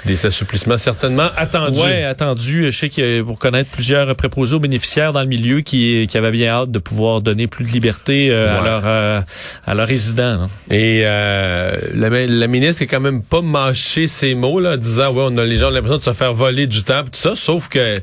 Des 0.04 0.26
assouplissements 0.26 0.78
certainement 0.78 1.28
attendus. 1.36 1.80
Oui, 1.82 2.02
attendus. 2.02 2.66
Je 2.70 2.78
sais 2.78 2.88
qu'il 2.88 3.04
y 3.04 3.18
a 3.18 3.24
pour 3.24 3.38
connaître 3.38 3.70
plusieurs 3.70 4.14
préposés 4.16 4.54
aux 4.54 4.60
bénéficiaires 4.60 5.12
dans 5.12 5.22
le 5.22 5.26
milieu 5.28 5.60
qui, 5.60 6.06
qui 6.08 6.16
avaient 6.16 6.30
bien 6.30 6.52
hâte 6.52 6.70
de 6.70 6.78
pouvoir 6.78 7.20
donner 7.20 7.46
plus 7.46 7.64
de 7.64 7.70
liberté 7.70 8.28
euh, 8.30 8.58
à, 8.58 8.64
leur, 8.64 9.24
à 9.66 9.74
leurs 9.74 9.86
résidents. 9.86 10.42
Hein. 10.42 10.48
Et 10.70 11.02
la, 11.02 12.26
la, 12.26 12.46
ministre 12.46 12.82
est 12.82 12.86
quand 12.86 13.00
même 13.00 13.22
pas 13.22 13.42
mâché 13.42 14.06
ses 14.06 14.34
mots 14.34 14.60
là, 14.60 14.74
en 14.74 14.76
disant 14.76 15.12
ouais, 15.12 15.24
on 15.26 15.36
a 15.38 15.44
les 15.44 15.56
gens 15.56 15.70
l'impression 15.70 15.98
de 15.98 16.02
se 16.02 16.12
faire 16.12 16.34
voler 16.34 16.66
du 16.66 16.82
temps, 16.82 17.02
tout 17.04 17.10
ça, 17.12 17.34
sauf 17.34 17.68
que 17.68 18.00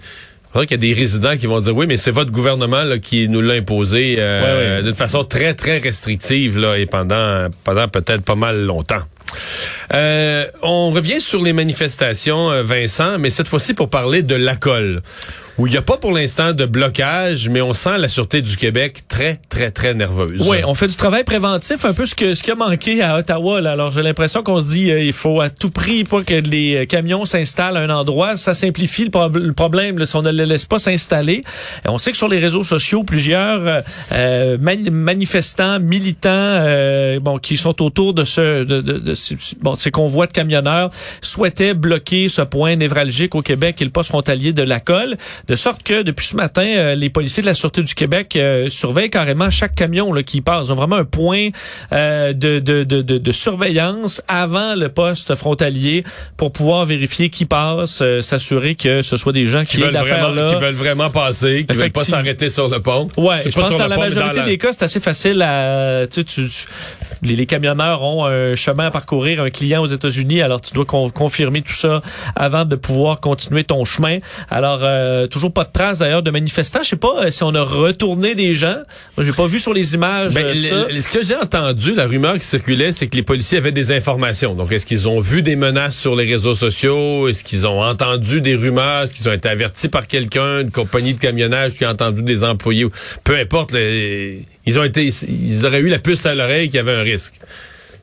qu'il 0.61 0.71
y 0.71 0.73
a 0.75 0.77
des 0.77 0.93
résidents 0.93 1.37
qui 1.37 1.47
vont 1.47 1.59
dire 1.59 1.75
oui, 1.75 1.85
mais 1.87 1.97
c'est 1.97 2.11
votre 2.11 2.31
gouvernement 2.31 2.83
là, 2.83 2.97
qui 2.97 3.27
nous 3.27 3.41
l'a 3.41 3.55
imposé 3.55 4.15
euh, 4.17 4.81
d'une 4.81 4.95
façon 4.95 5.23
très, 5.23 5.53
très 5.53 5.79
restrictive 5.79 6.57
là, 6.57 6.75
et 6.77 6.85
pendant, 6.85 7.47
pendant 7.63 7.87
peut-être 7.87 8.21
pas 8.21 8.35
mal 8.35 8.63
longtemps. 8.65 9.01
Euh, 9.93 10.45
on 10.61 10.91
revient 10.91 11.21
sur 11.21 11.41
les 11.41 11.53
manifestations, 11.53 12.51
euh, 12.51 12.63
Vincent, 12.63 13.17
mais 13.19 13.29
cette 13.29 13.47
fois-ci 13.47 13.73
pour 13.73 13.89
parler 13.89 14.21
de 14.21 14.35
l'ACOL 14.35 15.01
où 15.57 15.67
il 15.67 15.71
n'y 15.71 15.77
a 15.77 15.81
pas 15.81 15.97
pour 15.97 16.11
l'instant 16.11 16.53
de 16.53 16.65
blocage, 16.65 17.47
mais 17.49 17.61
on 17.61 17.73
sent 17.73 17.97
la 17.97 18.09
Sûreté 18.09 18.41
du 18.41 18.57
Québec 18.57 19.03
très, 19.07 19.39
très, 19.49 19.71
très 19.71 19.93
nerveuse. 19.93 20.41
Oui, 20.45 20.57
on 20.65 20.75
fait 20.75 20.87
du 20.87 20.95
travail 20.95 21.23
préventif, 21.23 21.85
un 21.85 21.93
peu 21.93 22.05
ce, 22.05 22.13
que, 22.13 22.35
ce 22.35 22.43
qui 22.43 22.51
a 22.51 22.55
manqué 22.55 23.01
à 23.01 23.17
Ottawa. 23.17 23.61
Là. 23.61 23.71
Alors, 23.71 23.91
j'ai 23.91 24.03
l'impression 24.03 24.43
qu'on 24.43 24.59
se 24.59 24.67
dit 24.67 24.91
euh, 24.91 25.01
il 25.01 25.13
faut 25.13 25.39
à 25.39 25.49
tout 25.49 25.69
prix 25.69 26.03
pas 26.03 26.23
que 26.23 26.33
les 26.33 26.75
euh, 26.75 26.85
camions 26.85 27.25
s'installent 27.25 27.77
à 27.77 27.81
un 27.81 27.89
endroit. 27.89 28.35
Ça 28.35 28.53
simplifie 28.53 29.05
le, 29.05 29.51
problème 29.53 29.97
là, 29.97 30.05
si 30.05 30.15
on 30.17 30.21
ne 30.21 30.31
les 30.31 30.45
laisse 30.45 30.65
pas 30.65 30.79
s'installer. 30.79 31.41
On 31.85 31.97
sait 31.97 32.11
que 32.11 32.17
sur 32.17 32.27
les 32.27 32.39
réseaux 32.39 32.63
sociaux, 32.65 33.03
plusieurs 33.03 33.83
euh, 34.11 34.57
manifestants, 34.59 35.79
militants 35.79 36.65
bon, 37.21 37.37
qui 37.37 37.57
sont 37.57 37.81
autour 37.81 38.13
de, 38.13 38.25
ce, 38.25 38.63
de, 38.63 38.81
de, 38.81 38.97
de, 38.97 39.13
bon, 39.61 39.75
ces 39.75 39.91
convois 39.91 40.27
de 40.27 40.31
camionneurs 40.31 40.89
souhaitaient 41.21 41.73
bloquer 41.73 42.29
ce 42.29 42.41
point 42.41 42.75
névralgique 42.75 43.35
au 43.35 43.41
Québec 43.41 43.81
et 43.81 43.85
le 43.85 43.91
poste 43.91 44.09
frontalier 44.09 44.53
de 44.53 44.63
la 44.63 44.79
colle. 44.79 45.17
De 45.47 45.55
sorte 45.55 45.83
que 45.83 46.01
depuis 46.01 46.25
ce 46.25 46.35
matin, 46.35 46.65
euh, 46.65 46.95
les 46.95 47.09
policiers 47.09 47.41
de 47.41 47.47
la 47.47 47.53
Sûreté 47.53 47.83
du 47.83 47.93
Québec 47.93 48.35
euh, 48.35 48.69
surveillent 48.69 49.09
carrément 49.09 49.49
chaque 49.49 49.75
camion 49.75 50.11
là, 50.13 50.23
qui 50.23 50.41
passe. 50.41 50.67
Ils 50.67 50.71
ont 50.71 50.75
vraiment 50.75 50.97
un 50.97 51.05
point 51.05 51.49
euh, 51.91 52.33
de, 52.33 52.59
de, 52.59 52.83
de, 52.83 53.01
de, 53.01 53.31
surveillance 53.31 54.21
avant 54.27 54.75
le 54.75 54.89
poste 54.89 55.35
frontalier 55.35 56.03
pour 56.37 56.51
pouvoir 56.51 56.85
vérifier 56.85 57.29
qui 57.29 57.45
passe, 57.45 58.03
s'assurer 58.21 58.75
que 58.75 59.01
ce 59.01 59.17
soit 59.17 59.33
des 59.33 59.45
gens 59.45 59.65
qui, 59.65 59.77
veulent, 59.77 59.95
vraiment, 59.95 60.49
qui 60.49 60.55
veulent 60.55 60.73
vraiment 60.73 61.09
passer, 61.09 61.65
qui 61.67 61.75
veulent 61.75 61.91
pas 61.91 62.03
s'arrêter 62.03 62.49
sur 62.49 62.69
le 62.69 62.81
pont. 62.81 63.07
Ouais, 63.17 63.37
je 63.45 63.49
pense 63.49 63.71
que 63.71 63.77
dans 63.77 63.87
la 63.87 63.97
majorité 63.97 64.43
des 64.43 64.57
cas, 64.57 64.71
c'est 64.71 64.83
assez 64.83 64.99
facile 64.99 65.41
à... 65.41 66.07
Tu, 66.07 66.23
tu, 66.23 66.41
les, 67.21 67.35
les, 67.35 67.45
camionneurs 67.45 68.01
ont 68.01 68.25
un 68.25 68.55
chemin 68.55 68.87
à 68.87 68.91
parcourir, 69.05 69.43
un 69.43 69.51
client 69.51 69.83
aux 69.83 69.87
États-Unis, 69.87 70.41
alors 70.41 70.59
tu 70.59 70.73
dois 70.73 70.85
confirmer 70.85 71.61
tout 71.61 71.73
ça 71.73 72.01
avant 72.35 72.65
de 72.65 72.75
pouvoir 72.75 73.19
continuer 73.19 73.63
ton 73.63 73.85
chemin. 73.85 74.17
Alors, 74.49 74.81
toujours 75.29 75.53
pas 75.53 75.63
de 75.63 75.71
traces 75.71 75.99
d'ailleurs 75.99 76.23
de 76.23 76.31
manifestants. 76.31 76.81
Je 76.81 76.89
sais 76.89 76.95
pas 76.95 77.25
euh, 77.25 77.31
si 77.31 77.43
on 77.43 77.53
a 77.53 77.61
retourné 77.61 78.33
des 78.33 78.53
gens. 78.53 78.77
Moi, 79.15 79.25
j'ai 79.25 79.31
pas 79.31 79.45
vu 79.45 79.59
sur 79.59 79.73
les 79.73 79.93
images 79.93 80.33
ben, 80.33 80.45
euh, 80.45 80.53
Ce 80.53 81.07
que 81.07 81.23
j'ai 81.23 81.35
entendu, 81.35 81.93
la 81.93 82.07
rumeur 82.07 82.33
qui 82.35 82.45
circulait, 82.45 82.91
c'est 82.91 83.07
que 83.07 83.15
les 83.15 83.21
policiers 83.21 83.59
avaient 83.59 83.71
des 83.71 83.91
informations. 83.91 84.55
Donc, 84.55 84.71
est-ce 84.71 84.87
qu'ils 84.87 85.07
ont 85.07 85.19
vu 85.19 85.43
des 85.43 85.55
menaces 85.55 85.95
sur 85.95 86.15
les 86.15 86.25
réseaux 86.25 86.55
sociaux? 86.55 87.27
Est-ce 87.27 87.43
qu'ils 87.43 87.67
ont 87.67 87.81
entendu 87.81 88.41
des 88.41 88.55
rumeurs? 88.55 89.03
Est-ce 89.03 89.13
qu'ils 89.13 89.29
ont 89.29 89.33
été 89.33 89.49
avertis 89.49 89.89
par 89.89 90.07
quelqu'un, 90.07 90.61
une 90.61 90.71
compagnie 90.71 91.13
de 91.13 91.19
camionnage 91.19 91.73
qui 91.73 91.85
a 91.85 91.91
entendu 91.91 92.23
des 92.23 92.43
employés? 92.43 92.87
Peu 93.23 93.37
importe, 93.37 93.73
ils 93.73 94.79
ont 94.79 94.83
été, 94.83 95.05
ils 95.29 95.65
auraient 95.67 95.81
eu 95.81 95.89
la 95.89 95.99
puce 95.99 96.25
à 96.25 96.33
l'oreille 96.33 96.69
qu'il 96.69 96.77
y 96.77 96.79
avait 96.79 96.95
un 96.95 97.03
risque. 97.03 97.35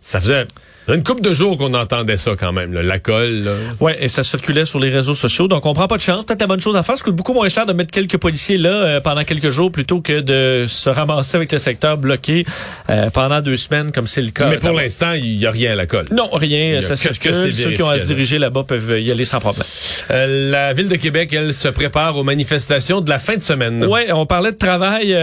Ça 0.00 0.20
faisait 0.20 0.46
une 0.88 1.04
couple 1.04 1.22
de 1.22 1.32
jours 1.32 1.56
qu'on 1.56 1.74
entendait 1.74 2.16
ça 2.16 2.32
quand 2.38 2.52
même, 2.52 2.72
la 2.72 2.98
colle. 2.98 3.48
Ouais, 3.80 3.96
et 4.00 4.08
ça 4.08 4.22
circulait 4.22 4.64
sur 4.64 4.80
les 4.80 4.90
réseaux 4.90 5.14
sociaux. 5.14 5.46
Donc 5.46 5.64
on 5.64 5.74
prend 5.74 5.86
pas 5.86 5.96
de 5.96 6.02
chance. 6.02 6.24
Peut-être 6.24 6.40
la 6.40 6.46
bonne 6.48 6.60
chose 6.60 6.76
à 6.76 6.82
faire, 6.82 6.96
c'est 6.98 7.10
beaucoup 7.12 7.34
moins 7.34 7.48
cher 7.48 7.66
de 7.66 7.72
mettre 7.72 7.92
quelques 7.92 8.16
policiers 8.16 8.58
là 8.58 8.70
euh, 8.70 9.00
pendant 9.00 9.22
quelques 9.22 9.50
jours 9.50 9.70
plutôt 9.70 10.00
que 10.00 10.20
de 10.20 10.66
se 10.66 10.90
ramasser 10.90 11.36
avec 11.36 11.52
le 11.52 11.58
secteur 11.58 11.98
bloqué 11.98 12.44
euh, 12.90 13.10
pendant 13.10 13.40
deux 13.40 13.56
semaines 13.56 13.92
comme 13.92 14.08
c'est 14.08 14.22
le 14.22 14.30
cas. 14.30 14.48
Mais 14.48 14.58
pour 14.58 14.72
l'instant, 14.72 15.12
il 15.12 15.36
y 15.36 15.46
a 15.46 15.50
rien 15.52 15.72
à 15.72 15.74
la 15.76 15.86
colle. 15.86 16.06
Non, 16.10 16.28
rien. 16.32 16.80
Ça 16.82 16.96
circule. 16.96 17.54
Ceux 17.54 17.70
qui 17.70 17.82
ont 17.82 17.88
à 17.88 17.98
se 17.98 18.06
diriger 18.06 18.38
là-bas 18.38 18.64
peuvent 18.64 19.00
y 19.00 19.10
aller 19.10 19.24
sans 19.24 19.38
problème. 19.38 19.66
Euh, 20.10 20.50
la 20.50 20.72
ville 20.72 20.88
de 20.88 20.96
Québec, 20.96 21.32
elle 21.32 21.54
se 21.54 21.68
prépare 21.68 22.16
aux 22.16 22.24
manifestations 22.24 23.00
de 23.00 23.08
la 23.08 23.20
fin 23.20 23.36
de 23.36 23.42
semaine. 23.42 23.84
Ouais, 23.84 24.10
on 24.12 24.26
parlait 24.26 24.52
de 24.52 24.56
travail 24.56 25.16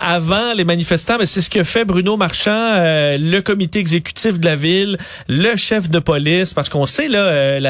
avant 0.00 0.52
les 0.54 0.64
manifestants, 0.64 1.16
mais 1.18 1.26
c'est 1.26 1.40
ce 1.40 1.50
que 1.50 1.64
fait 1.64 1.84
Bruno 1.84 2.16
Marchand, 2.16 2.76
le 3.18 3.40
comité 3.40 3.80
exécutif 3.80 4.38
de 4.38 4.46
la 4.46 4.54
ville 4.54 4.91
le 5.28 5.56
chef 5.56 5.90
de 5.90 5.98
police, 5.98 6.54
parce 6.54 6.68
qu'on 6.68 6.86
sait, 6.86 7.08
là, 7.08 7.18
euh, 7.18 7.60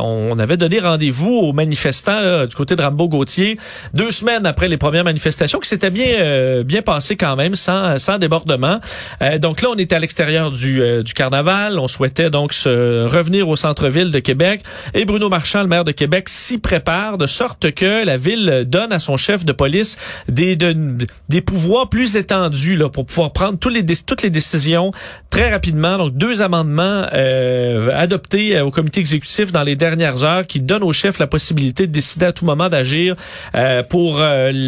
on 0.00 0.38
avait 0.38 0.56
donné 0.56 0.78
rendez-vous 0.78 1.32
aux 1.32 1.52
manifestants 1.52 2.46
du 2.46 2.54
côté 2.54 2.76
de 2.76 2.82
Rambo-Gauthier 2.82 3.58
deux 3.94 4.10
semaines 4.10 4.46
après 4.46 4.68
les 4.68 4.76
premières 4.76 5.04
manifestations, 5.04 5.58
qui 5.58 5.68
s'étaient 5.68 5.90
bien, 5.90 6.06
euh, 6.18 6.62
bien 6.62 6.82
passées 6.82 7.16
quand 7.16 7.36
même, 7.36 7.56
sans, 7.56 7.98
sans 7.98 8.18
débordement. 8.18 8.80
Euh, 9.22 9.38
donc 9.38 9.62
là, 9.62 9.68
on 9.72 9.76
était 9.76 9.96
à 9.96 9.98
l'extérieur 9.98 10.50
du, 10.50 11.02
du 11.02 11.14
carnaval. 11.14 11.78
On 11.78 11.88
souhaitait 11.88 12.30
donc 12.30 12.52
se 12.52 13.06
revenir 13.06 13.48
au 13.48 13.56
centre-ville 13.56 14.10
de 14.10 14.18
Québec. 14.18 14.62
Et 14.94 15.04
Bruno 15.04 15.28
Marchand, 15.28 15.62
le 15.62 15.68
maire 15.68 15.84
de 15.84 15.92
Québec, 15.92 16.28
s'y 16.28 16.58
prépare 16.58 17.18
de 17.18 17.26
sorte 17.26 17.72
que 17.72 18.04
la 18.04 18.16
ville 18.16 18.64
donne 18.66 18.92
à 18.92 18.98
son 18.98 19.16
chef 19.16 19.44
de 19.44 19.52
police 19.52 19.96
des, 20.28 20.56
des 20.56 21.40
pouvoirs 21.40 21.88
plus 21.88 22.16
étendus 22.16 22.76
là, 22.76 22.88
pour 22.88 23.06
pouvoir 23.06 23.32
prendre 23.32 23.58
tous 23.58 23.68
les, 23.68 23.84
toutes 23.84 24.22
les 24.22 24.30
décisions 24.30 24.92
très 25.30 25.50
rapidement. 25.50 25.98
Donc, 25.98 26.16
deux 26.16 26.42
amendements 26.42 26.65
euh, 26.68 27.90
adopté 27.94 28.56
euh, 28.56 28.64
au 28.64 28.70
comité 28.70 29.00
exécutif 29.00 29.52
dans 29.52 29.62
les 29.62 29.76
dernières 29.76 30.24
heures 30.24 30.46
qui 30.46 30.60
donne 30.60 30.82
au 30.82 30.92
chef 30.92 31.18
la 31.18 31.26
possibilité 31.26 31.86
de 31.86 31.92
décider 31.92 32.26
à 32.26 32.32
tout 32.32 32.44
moment 32.44 32.68
d'agir 32.68 33.16
euh, 33.54 33.82
pour 33.82 34.22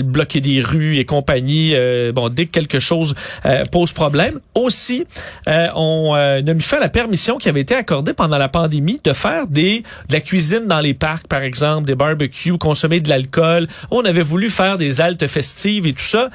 bloquer 0.05 0.41
des 0.41 0.61
rues 0.61 0.99
et 0.99 1.05
compagnie. 1.05 1.75
bon, 2.15 2.29
dès 2.29 2.47
que 2.47 2.53
quelque 2.53 2.79
chose 2.79 3.15
pose 3.73 3.93
problème. 3.93 4.41
Aussi, 4.55 5.05
on 5.47 6.15
a 6.15 6.41
mis 6.43 6.61
fin 6.61 6.79
à 6.79 6.81
la 6.81 6.89
permission 6.89 7.39
qui 7.39 7.49
avait 7.49 7.61
été 7.61 7.75
accordée 7.75 8.13
pendant 8.13 8.39
la 8.39 8.49
pandémie 8.49 9.01
de 9.03 9.13
faire 9.13 9.47
des 9.47 9.83
de 10.09 10.13
la 10.13 10.21
cuisine 10.21 10.67
dans 10.67 10.81
les 10.81 10.95
parcs, 10.95 11.27
par 11.27 11.43
exemple, 11.43 11.87
des 11.87 11.95
barbecues, 11.95 12.59
consommer 12.59 13.01
de 13.01 13.09
l'alcool. 13.09 13.67
On 13.91 14.05
avait 14.05 14.23
voulu 14.23 14.51
faire 14.51 14.77
des 14.77 15.01
haltes 15.01 15.27
festives 15.27 15.87
et 15.87 15.93
tout 15.93 16.03
ça. 16.03 16.31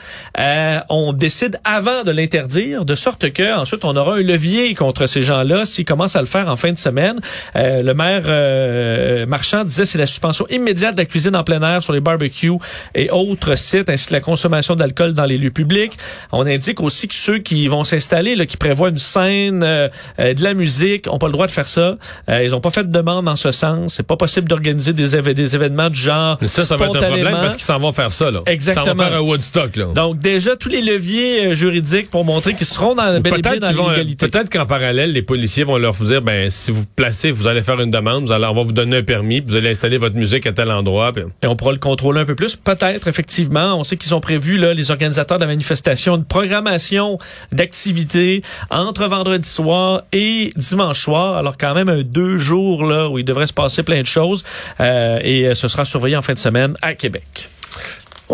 on 0.90 1.14
décide 1.14 1.60
avant 1.64 2.04
de 2.04 2.12
l'interdire, 2.12 2.86
de 2.86 2.96
sorte 2.96 3.32
que 3.32 3.58
ensuite 3.58 3.86
on 3.86 3.96
aura 3.96 4.16
un 4.16 4.22
levier 4.22 4.74
contre 4.76 5.08
ces 5.08 5.22
gens-là 5.22 5.53
s'il 5.66 5.86
commence 5.86 6.16
à 6.16 6.22
le 6.22 6.28
faire 6.28 6.48
en 6.50 6.56
fin 6.56 6.72
de 6.72 6.78
semaine, 6.78 7.20
euh, 7.56 7.84
le 7.84 7.94
maire 7.94 8.24
euh, 8.28 9.26
Marchand 9.26 9.64
disait 9.64 9.86
c'est 9.86 9.98
la 9.98 10.08
suspension 10.08 10.46
immédiate 10.50 10.96
de 10.96 11.02
la 11.02 11.06
cuisine 11.06 11.36
en 11.36 11.44
plein 11.44 11.62
air 11.62 11.82
sur 11.82 11.94
les 11.94 12.00
barbecues 12.00 12.52
et 12.96 13.10
autres 13.10 13.56
sites, 13.58 13.90
ainsi 13.90 14.08
que 14.08 14.14
la 14.14 14.20
consommation 14.20 14.76
d'alcool 14.76 15.14
dans 15.14 15.26
les 15.26 15.38
lieux 15.38 15.52
publics. 15.52 15.94
On 16.32 16.46
indique 16.46 16.82
aussi 16.82 17.08
que 17.08 17.16
ceux 17.16 17.40
qui 17.40 17.68
vont 17.68 17.84
s'installer, 17.84 18.46
qui 18.46 18.58
prévoient 18.58 18.90
une 18.90 18.98
scène, 18.98 19.64
euh, 19.64 19.88
de 20.20 20.44
la 20.44 20.54
musique, 20.54 21.12
ont 21.12 21.18
pas 21.18 21.28
le 21.28 21.34
droit 21.34 21.48
de 21.48 21.52
faire 21.52 21.68
ça. 21.68 21.98
ils 22.30 22.52
n'ont 22.52 22.62
pas 22.62 22.70
fait 22.70 22.84
de 22.84 22.92
demande 22.92 23.28
en 23.28 23.36
ce 23.36 23.52
sens. 23.52 23.96
C'est 23.96 24.08
pas 24.08 24.18
possible 24.18 24.48
d'organiser 24.48 24.94
des, 24.94 25.34
des 25.34 25.56
événements 25.56 25.90
du 25.90 26.00
genre. 26.00 26.38
Mais 26.42 26.48
ça, 26.48 26.64
ça 26.64 26.78
va 26.78 26.86
être 26.86 26.96
un 26.98 27.08
problème 27.08 27.34
parce 27.34 27.56
qu'ils 27.56 27.66
s'en 27.66 27.80
vont 27.80 27.94
faire 27.94 28.12
ça. 28.12 28.32
Là. 28.32 28.42
Exactement. 28.46 28.86
Ils 28.86 28.90
s'en 28.90 28.96
vont 28.96 29.10
faire 29.10 29.18
un 29.18 29.22
Woodstock. 29.22 29.76
Là. 29.76 29.86
Donc 29.96 30.20
déjà 30.20 30.56
tous 30.56 30.70
les 30.70 30.82
leviers 30.82 31.56
juridiques 31.56 32.10
pour 32.10 32.26
montrer 32.26 32.54
qu'ils 32.54 32.68
seront 32.68 32.96
dans, 32.96 33.12
l'égalité. 33.12 34.28
Peut-être 34.28 34.50
qu'en 34.50 34.66
parallèle, 34.66 35.12
les 35.12 35.22
policiers 35.22 35.43
policiers 35.44 35.66
vont 35.66 35.78
leur 35.78 35.94
dire, 35.96 36.22
ben, 36.22 36.50
si 36.50 36.72
vous 36.72 36.86
placez, 36.96 37.30
vous 37.30 37.48
allez 37.48 37.62
faire 37.62 37.82
une 37.82 37.92
demande, 37.92 38.32
on 38.32 38.54
va 38.54 38.64
vous 38.64 38.72
donner 38.72 39.00
un 39.00 39.04
permis, 39.04 39.42
vous 39.42 39.58
allez 39.58 39.72
installer 39.72 39.98
votre 39.98 40.16
musique 40.16 40.48
à 40.48 40.54
tel 40.54 40.72
endroit. 40.72 41.12
On 41.44 41.58
pourra 41.58 41.74
le 41.74 41.80
contrôler 41.80 42.22
un 42.22 42.26
peu 42.26 42.34
plus. 42.34 42.56
Peut-être, 42.56 43.10
effectivement. 43.10 43.76
On 43.78 43.84
sait 43.84 43.98
qu'ils 43.98 44.16
ont 44.16 44.22
prévu, 44.22 44.58
là, 44.58 44.74
les 44.74 44.90
organisateurs 44.90 45.40
de 45.40 45.44
la 45.44 45.48
manifestation, 45.48 46.16
une 46.16 46.24
programmation 46.24 47.18
d'activités 47.52 48.42
entre 48.70 49.06
vendredi 49.08 49.50
soir 49.50 50.04
et 50.14 50.54
dimanche 50.56 51.02
soir. 51.02 51.36
Alors, 51.36 51.58
quand 51.58 51.74
même, 51.74 51.90
un 51.90 52.04
deux 52.04 52.38
jours, 52.38 52.86
là, 52.86 53.10
où 53.10 53.20
il 53.20 53.26
devrait 53.26 53.48
se 53.48 53.54
passer 53.54 53.84
plein 53.84 54.00
de 54.00 54.08
choses. 54.08 54.46
Euh, 54.80 55.20
et 55.24 55.48
euh, 55.48 55.56
ce 55.56 55.68
sera 55.68 55.84
surveillé 55.84 56.16
en 56.16 56.22
fin 56.22 56.34
de 56.34 56.40
semaine 56.40 56.76
à 56.82 56.94
Québec. 56.94 57.50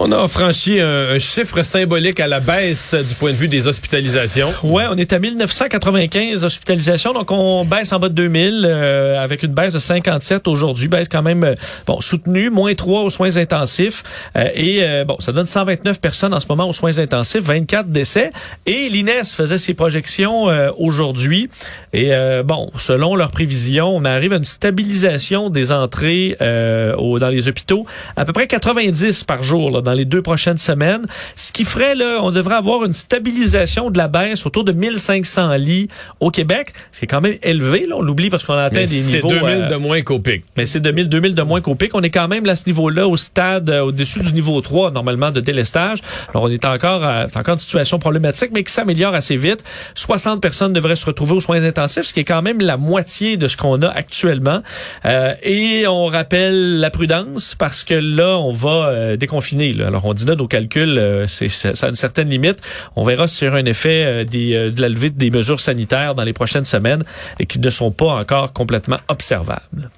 On 0.02 0.14
a 0.14 0.30
franchi 0.30 0.80
un, 0.80 1.20
chiffre 1.20 1.62
symbolique 1.62 2.22
à 2.22 2.28
la 2.28 2.40
baisse 2.40 2.96
du 2.96 3.16
point 3.16 3.32
de 3.32 3.36
vue 3.36 3.50
des 3.50 3.68
hospitalisations. 3.68 4.54
Ouais, 4.64 4.86
on 4.90 4.96
est 4.96 5.12
à 5.12 5.20
1995 5.20 6.46
hospitalisations, 6.46 7.12
donc 7.12 7.30
on 7.32 7.66
baisse 7.66 7.92
en 7.92 8.00
bas 8.00 8.08
de 8.08 8.14
2000 8.14 8.66
euh, 8.66 9.22
avec 9.22 9.44
une 9.44 9.54
baisse 9.54 9.74
de 9.74 9.80
57 9.80 10.48
aujourd'hui, 10.48 10.88
baisse 10.88 11.10
quand 11.10 11.22
même 11.22 11.44
euh, 11.44 11.54
bon 11.86 12.00
soutenue, 12.00 12.50
moins 12.50 12.74
3 12.74 13.02
aux 13.02 13.10
soins 13.10 13.36
intensifs 13.36 14.04
euh, 14.38 14.48
et 14.56 15.04
bon, 15.04 15.18
ça 15.20 15.34
donne 15.34 15.48
129 15.48 16.00
personnes 16.00 16.34
en 16.34 16.40
ce 16.40 16.48
moment 16.48 16.70
aux 16.70 16.74
soins 16.74 16.98
intensifs, 16.98 17.44
24 17.44 17.90
décès 17.90 18.32
et 18.66 18.88
l'INES 18.88 19.26
faisait 19.36 19.58
ses 19.58 19.74
projections 19.74 20.46
aujourd'hui 20.78 21.50
et 21.92 22.12
bon, 22.46 22.72
selon 22.78 23.16
leurs 23.16 23.32
prévisions, 23.32 23.90
on 23.90 24.06
arrive 24.06 24.32
à 24.32 24.38
une 24.38 24.46
stabilisation 24.46 25.50
des 25.50 25.74
entrées 25.74 26.38
dans 26.40 27.30
les 27.30 27.48
hôpitaux 27.48 27.86
à 28.16 28.24
peu 28.24 28.32
près 28.32 28.48
90 28.48 29.26
par 29.26 29.44
jour 29.44 29.82
dans 29.90 29.96
les 29.96 30.06
deux 30.06 30.22
prochaines 30.22 30.60
semaines. 30.60 31.08
Ce 31.36 31.52
qui 31.52 31.66
ferait, 31.66 31.96
là, 31.96 32.20
on 32.22 32.30
devrait 32.30 32.56
avoir 32.56 32.86
une 32.86 32.94
stabilisation 32.94 33.90
de 33.90 33.98
la 33.98 34.08
baisse 34.08 34.46
autour 34.46 34.64
de 34.64 34.72
1500 34.72 35.56
lits 35.56 35.88
au 36.20 36.30
Québec. 36.30 36.74
C'est 36.92 37.08
quand 37.08 37.22
même 37.22 37.38
élevé, 37.42 37.88
là. 37.88 37.96
On 37.98 38.02
l'oublie 38.04 38.30
parce 38.30 38.44
qu'on 38.44 38.54
a 38.54 38.66
atteint 38.66 38.86
des 38.86 39.02
niveaux. 39.02 39.30
C'est 39.30 39.40
2000 39.40 39.50
euh, 39.50 39.66
de 39.68 39.76
moins 39.78 40.02
qu'au 40.02 40.20
pic. 40.20 40.44
Mais 40.58 40.68
c'est 40.68 40.80
2000, 40.80 41.10
2000 41.10 41.34
de 41.34 41.42
moins 41.42 41.60
qu'au 41.62 41.74
pic. 41.74 41.96
On 41.96 42.04
est 42.04 42.12
quand 42.12 42.28
même 42.28 42.48
à 42.48 42.56
ce 42.56 42.68
niveau-là, 42.68 43.08
au 43.08 43.18
stade, 43.18 43.72
euh, 43.72 43.82
au-dessus 43.82 44.20
du 44.20 44.32
niveau 44.32 44.62
3, 44.62 44.92
normalement, 44.92 45.32
de 45.32 45.42
délestage. 45.42 46.04
Alors, 46.30 46.44
on 46.44 46.50
est 46.52 46.66
encore, 46.66 47.04
à, 47.04 47.26
encore 47.36 47.54
une 47.54 47.60
situation 47.60 47.98
problématique, 47.98 48.52
mais 48.54 48.64
qui 48.64 48.72
s'améliore 48.72 49.16
assez 49.16 49.38
vite. 49.38 49.64
60 49.96 50.40
personnes 50.40 50.72
devraient 50.72 50.96
se 50.96 51.08
retrouver 51.08 51.34
aux 51.34 51.40
soins 51.40 51.64
intensifs, 51.64 52.04
ce 52.04 52.14
qui 52.14 52.20
est 52.20 52.26
quand 52.26 52.44
même 52.44 52.62
la 52.62 52.78
moitié 52.78 53.38
de 53.38 53.48
ce 53.48 53.58
qu'on 53.58 53.82
a 53.82 53.88
actuellement. 53.88 54.62
Euh, 55.06 55.34
et 55.42 55.88
on 55.88 56.06
rappelle 56.06 56.80
la 56.80 56.92
prudence 56.92 57.56
parce 57.56 57.84
que 57.84 57.96
là, 57.96 58.38
on 58.38 58.52
va 58.52 59.18
déconfiner 59.18 59.69
Alors, 59.80 60.06
on 60.06 60.14
dit 60.14 60.26
là, 60.26 60.36
nos 60.36 60.48
calculs, 60.48 60.98
euh, 60.98 61.28
ça 61.28 61.70
a 61.86 61.90
une 61.90 61.96
certaine 61.96 62.30
limite. 62.30 62.60
On 62.96 63.04
verra 63.04 63.28
s'il 63.28 63.48
y 63.48 63.50
aura 63.50 63.60
un 63.60 63.66
effet 63.66 64.04
euh, 64.06 64.26
euh, 64.34 64.72
de 64.72 64.82
la 64.82 64.90
levée 64.90 65.10
des 65.10 65.32
mesures 65.32 65.60
sanitaires 65.60 66.16
dans 66.16 66.24
les 66.24 66.34
prochaines 66.34 66.66
semaines 66.66 67.04
et 67.40 67.46
qui 67.46 67.60
ne 67.60 67.70
sont 67.70 67.92
pas 67.92 68.14
encore 68.14 68.54
complètement 68.54 69.00
observables. 69.08 69.90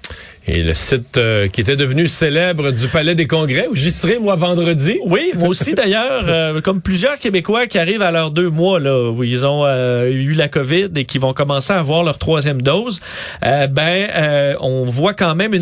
Et 0.48 0.64
le 0.64 0.74
site 0.74 1.18
euh, 1.18 1.46
qui 1.46 1.60
était 1.60 1.76
devenu 1.76 2.08
célèbre 2.08 2.72
du 2.72 2.88
Palais 2.88 3.14
des 3.14 3.28
Congrès, 3.28 3.68
où 3.70 3.76
j'y 3.76 3.92
serai, 3.92 4.18
moi, 4.18 4.34
vendredi. 4.34 4.98
Oui, 5.06 5.30
moi 5.36 5.48
aussi 5.48 5.72
d'ailleurs, 5.74 6.24
euh, 6.26 6.60
comme 6.60 6.80
plusieurs 6.80 7.16
Québécois 7.20 7.68
qui 7.68 7.78
arrivent 7.78 8.02
à 8.02 8.10
leurs 8.10 8.32
deux 8.32 8.50
mois, 8.50 8.80
là, 8.80 9.10
où 9.10 9.22
ils 9.22 9.46
ont 9.46 9.62
euh, 9.64 10.10
eu 10.10 10.32
la 10.32 10.48
COVID 10.48 10.88
et 10.96 11.04
qui 11.04 11.18
vont 11.18 11.32
commencer 11.32 11.72
à 11.72 11.78
avoir 11.78 12.02
leur 12.02 12.18
troisième 12.18 12.60
dose, 12.60 13.00
euh, 13.44 13.68
ben 13.68 14.08
euh, 14.16 14.54
on 14.60 14.82
voit 14.82 15.14
quand 15.14 15.36
même 15.36 15.54
une 15.54 15.60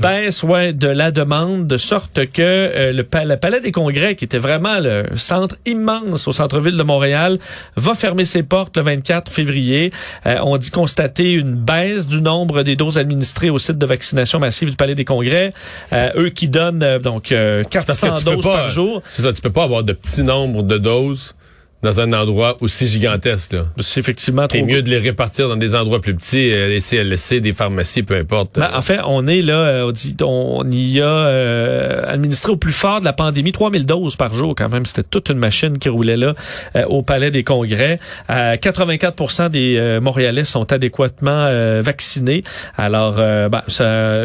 baisse 0.00 0.44
ouais, 0.44 0.72
de 0.72 0.86
la 0.86 1.10
demande, 1.10 1.66
de 1.66 1.76
sorte 1.76 2.26
que 2.32 2.42
euh, 2.42 2.92
le, 2.92 3.02
pa- 3.02 3.24
le 3.24 3.36
Palais 3.36 3.60
des 3.60 3.72
Congrès, 3.72 4.14
qui 4.14 4.24
était 4.24 4.38
vraiment 4.38 4.78
le 4.78 5.04
centre 5.16 5.56
immense 5.66 6.28
au 6.28 6.32
centre-ville 6.32 6.76
de 6.76 6.82
Montréal, 6.84 7.38
va 7.74 7.94
fermer 7.94 8.24
ses 8.24 8.44
portes 8.44 8.76
le 8.76 8.84
24 8.84 9.32
février. 9.32 9.90
Euh, 10.26 10.38
on 10.44 10.58
dit 10.58 10.70
constater 10.70 11.32
une 11.32 11.56
baisse 11.56 12.06
du 12.06 12.20
nombre 12.22 12.62
des 12.62 12.76
doses 12.76 12.98
administrées 12.98 13.50
au 13.50 13.58
site 13.58 13.78
de 13.78 13.95
vaccination 13.96 14.38
massive 14.38 14.70
du 14.70 14.76
Palais 14.76 14.94
des 14.94 15.04
Congrès. 15.04 15.52
Euh, 15.92 16.10
eux 16.16 16.28
qui 16.28 16.48
donnent 16.48 16.82
euh, 16.82 16.98
donc 16.98 17.32
euh, 17.32 17.62
Parce 17.72 17.84
que 17.86 17.90
400 17.92 18.16
tu 18.18 18.24
peux 18.24 18.30
doses 18.36 18.44
pas- 18.44 18.52
par 18.52 18.68
jour. 18.68 19.02
C'est 19.06 19.22
ça, 19.22 19.32
tu 19.32 19.40
peux 19.40 19.50
pas 19.52 19.64
avoir 19.64 19.82
de 19.84 19.92
petits 19.94 20.22
nombres 20.22 20.62
de 20.62 20.78
doses 20.78 21.34
dans 21.82 22.00
un 22.00 22.12
endroit 22.12 22.56
aussi 22.60 22.86
gigantesque. 22.86 23.56
C'est 23.80 24.00
effectivement 24.00 24.46
C'est 24.50 24.58
trop 24.58 24.66
mieux 24.66 24.82
de 24.82 24.90
les 24.90 24.98
répartir 24.98 25.48
dans 25.48 25.56
des 25.56 25.74
endroits 25.74 26.00
plus 26.00 26.14
petits, 26.14 26.50
euh, 26.52 26.68
des 26.68 26.80
CLSC, 26.80 27.40
des 27.40 27.52
pharmacies, 27.52 28.02
peu 28.02 28.16
importe. 28.16 28.58
Ben, 28.58 28.70
en 28.74 28.82
fait, 28.82 28.98
on 29.04 29.26
est 29.26 29.42
là, 29.42 29.54
euh, 29.54 29.86
on, 29.88 29.92
dit, 29.92 30.16
on 30.22 30.64
y 30.70 31.00
a 31.00 31.04
euh, 31.04 32.02
administré 32.06 32.52
au 32.52 32.56
plus 32.56 32.72
fort 32.72 33.00
de 33.00 33.04
la 33.04 33.12
pandémie 33.12 33.52
3000 33.52 33.86
doses 33.86 34.16
par 34.16 34.32
jour 34.32 34.54
quand 34.56 34.68
même. 34.68 34.86
C'était 34.86 35.02
toute 35.02 35.28
une 35.28 35.38
machine 35.38 35.78
qui 35.78 35.88
roulait 35.88 36.16
là 36.16 36.34
euh, 36.74 36.84
au 36.86 37.02
Palais 37.02 37.30
des 37.30 37.44
Congrès. 37.44 37.98
Euh, 38.30 38.56
84% 38.56 39.50
des 39.50 39.76
euh, 39.76 40.00
Montréalais 40.00 40.44
sont 40.44 40.72
adéquatement 40.72 41.30
euh, 41.30 41.82
vaccinés. 41.84 42.42
Alors, 42.76 43.16
euh, 43.18 43.48
ben, 43.48 43.62
ça, 43.68 44.24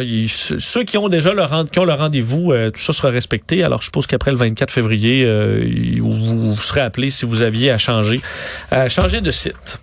ceux 0.58 0.84
qui 0.84 0.98
ont 0.98 1.10
déjà 1.10 1.34
leur, 1.34 1.66
qui 1.72 1.80
ont 1.80 1.86
leur 1.86 2.00
rendez-vous, 2.00 2.52
euh, 2.52 2.72
tout 2.72 2.82
ça 2.82 2.94
sera 2.94 3.10
respecté. 3.10 3.64
Alors, 3.64 3.82
je 3.82 3.86
suppose 3.86 4.08
qu'après 4.08 4.32
le 4.32 4.38
24 4.38 4.72
février, 4.72 5.24
euh, 5.26 5.68
vous, 6.00 6.52
vous 6.52 6.58
serez 6.58 6.82
appelé 6.82 7.10
si 7.10 7.26
vous 7.26 7.42
aviez 7.52 7.72
à 7.72 7.78
changer, 7.78 8.22
à 8.72 8.88
changer 8.90 9.22
de 9.22 9.32
site. 9.32 9.82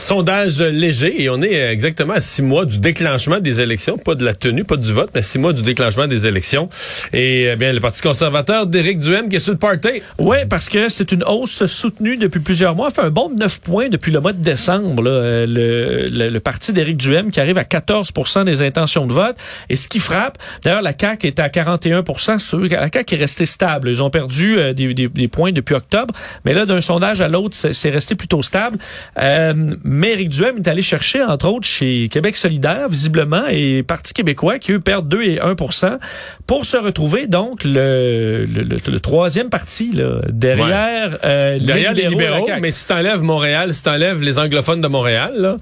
Sondage 0.00 0.60
léger 0.60 1.22
et 1.22 1.28
on 1.28 1.42
est 1.42 1.60
euh, 1.60 1.72
exactement 1.72 2.12
à 2.14 2.20
six 2.20 2.40
mois 2.40 2.64
du 2.64 2.78
déclenchement 2.78 3.40
des 3.40 3.60
élections, 3.60 3.98
pas 3.98 4.14
de 4.14 4.24
la 4.24 4.32
tenue, 4.32 4.62
pas 4.62 4.76
du 4.76 4.92
vote, 4.92 5.10
mais 5.12 5.22
six 5.22 5.40
mois 5.40 5.52
du 5.52 5.62
déclenchement 5.62 6.06
des 6.06 6.24
élections. 6.28 6.68
Et 7.12 7.48
eh 7.52 7.56
bien 7.56 7.72
le 7.72 7.80
Parti 7.80 8.00
conservateur 8.00 8.68
d'Éric 8.68 9.00
Duhem 9.00 9.28
qui 9.28 9.34
est 9.36 9.40
sur 9.40 9.52
le 9.52 9.58
party. 9.58 10.00
Oui, 10.18 10.36
parce 10.48 10.68
que 10.68 10.88
c'est 10.88 11.10
une 11.10 11.24
hausse 11.24 11.66
soutenue 11.66 12.16
depuis 12.16 12.38
plusieurs 12.38 12.76
mois. 12.76 12.90
fait 12.90 13.00
un 13.02 13.10
bond 13.10 13.28
de 13.28 13.40
9 13.40 13.58
points 13.60 13.88
depuis 13.88 14.12
le 14.12 14.20
mois 14.20 14.32
de 14.32 14.40
décembre. 14.42 15.02
là. 15.02 15.10
Euh, 15.10 15.46
Le, 15.48 16.06
le, 16.16 16.30
le 16.30 16.40
parti 16.40 16.72
d'Éric 16.72 16.96
Duhem 16.96 17.30
qui 17.32 17.40
arrive 17.40 17.58
à 17.58 17.64
14% 17.64 18.44
des 18.44 18.62
intentions 18.62 19.04
de 19.06 19.12
vote. 19.12 19.36
Et 19.68 19.74
ce 19.74 19.88
qui 19.88 19.98
frappe, 19.98 20.38
d'ailleurs, 20.62 20.82
la 20.82 20.92
CAQ 20.98 21.26
est 21.26 21.40
à 21.40 21.48
41% 21.48 22.68
La 22.70 22.88
CAQ 22.92 23.14
est 23.14 23.18
restée 23.18 23.46
stable. 23.46 23.88
Ils 23.90 24.02
ont 24.02 24.10
perdu 24.10 24.58
euh, 24.58 24.72
des, 24.72 24.94
des- 24.94 25.08
des 25.08 25.26
points 25.28 25.50
depuis 25.50 25.74
octobre. 25.74 26.14
Mais 26.44 26.54
là, 26.54 26.66
d'un 26.66 26.80
sondage 26.80 27.20
à 27.20 27.26
l'autre, 27.28 27.56
c'est 27.56 27.90
resté 27.90 28.14
plutôt 28.14 28.42
stable. 28.42 28.78
Euh, 29.20 29.74
mais 29.88 30.12
Éric 30.12 30.28
Duhem 30.28 30.58
est 30.58 30.68
allé 30.68 30.82
chercher, 30.82 31.22
entre 31.22 31.48
autres, 31.48 31.66
chez 31.66 32.08
Québec 32.10 32.36
solidaire, 32.36 32.88
visiblement, 32.88 33.44
et 33.50 33.82
Parti 33.82 34.12
québécois, 34.12 34.58
qui 34.58 34.72
eux 34.72 34.80
perdent 34.80 35.08
2 35.08 35.22
et 35.22 35.36
1% 35.38 35.98
pour 36.46 36.64
se 36.64 36.76
retrouver, 36.76 37.26
donc, 37.26 37.64
le, 37.64 38.44
le, 38.44 38.62
le- 38.62 38.76
le 38.90 39.00
troisième 39.00 39.48
parti, 39.50 39.90
là, 39.92 40.20
derrière, 40.28 41.18
euh, 41.24 41.58
Derrière 41.58 41.92
les 41.94 42.02
libéraux, 42.10 42.46
mais 42.60 42.70
si 42.70 42.86
t'enlèves 42.86 43.22
Montréal, 43.22 43.72
si 43.74 43.82
t'enlèves 43.82 44.22
les 44.22 44.38
anglophones 44.38 44.80
de 44.80 44.88
Montréal, 44.88 45.32
là, 45.38 45.56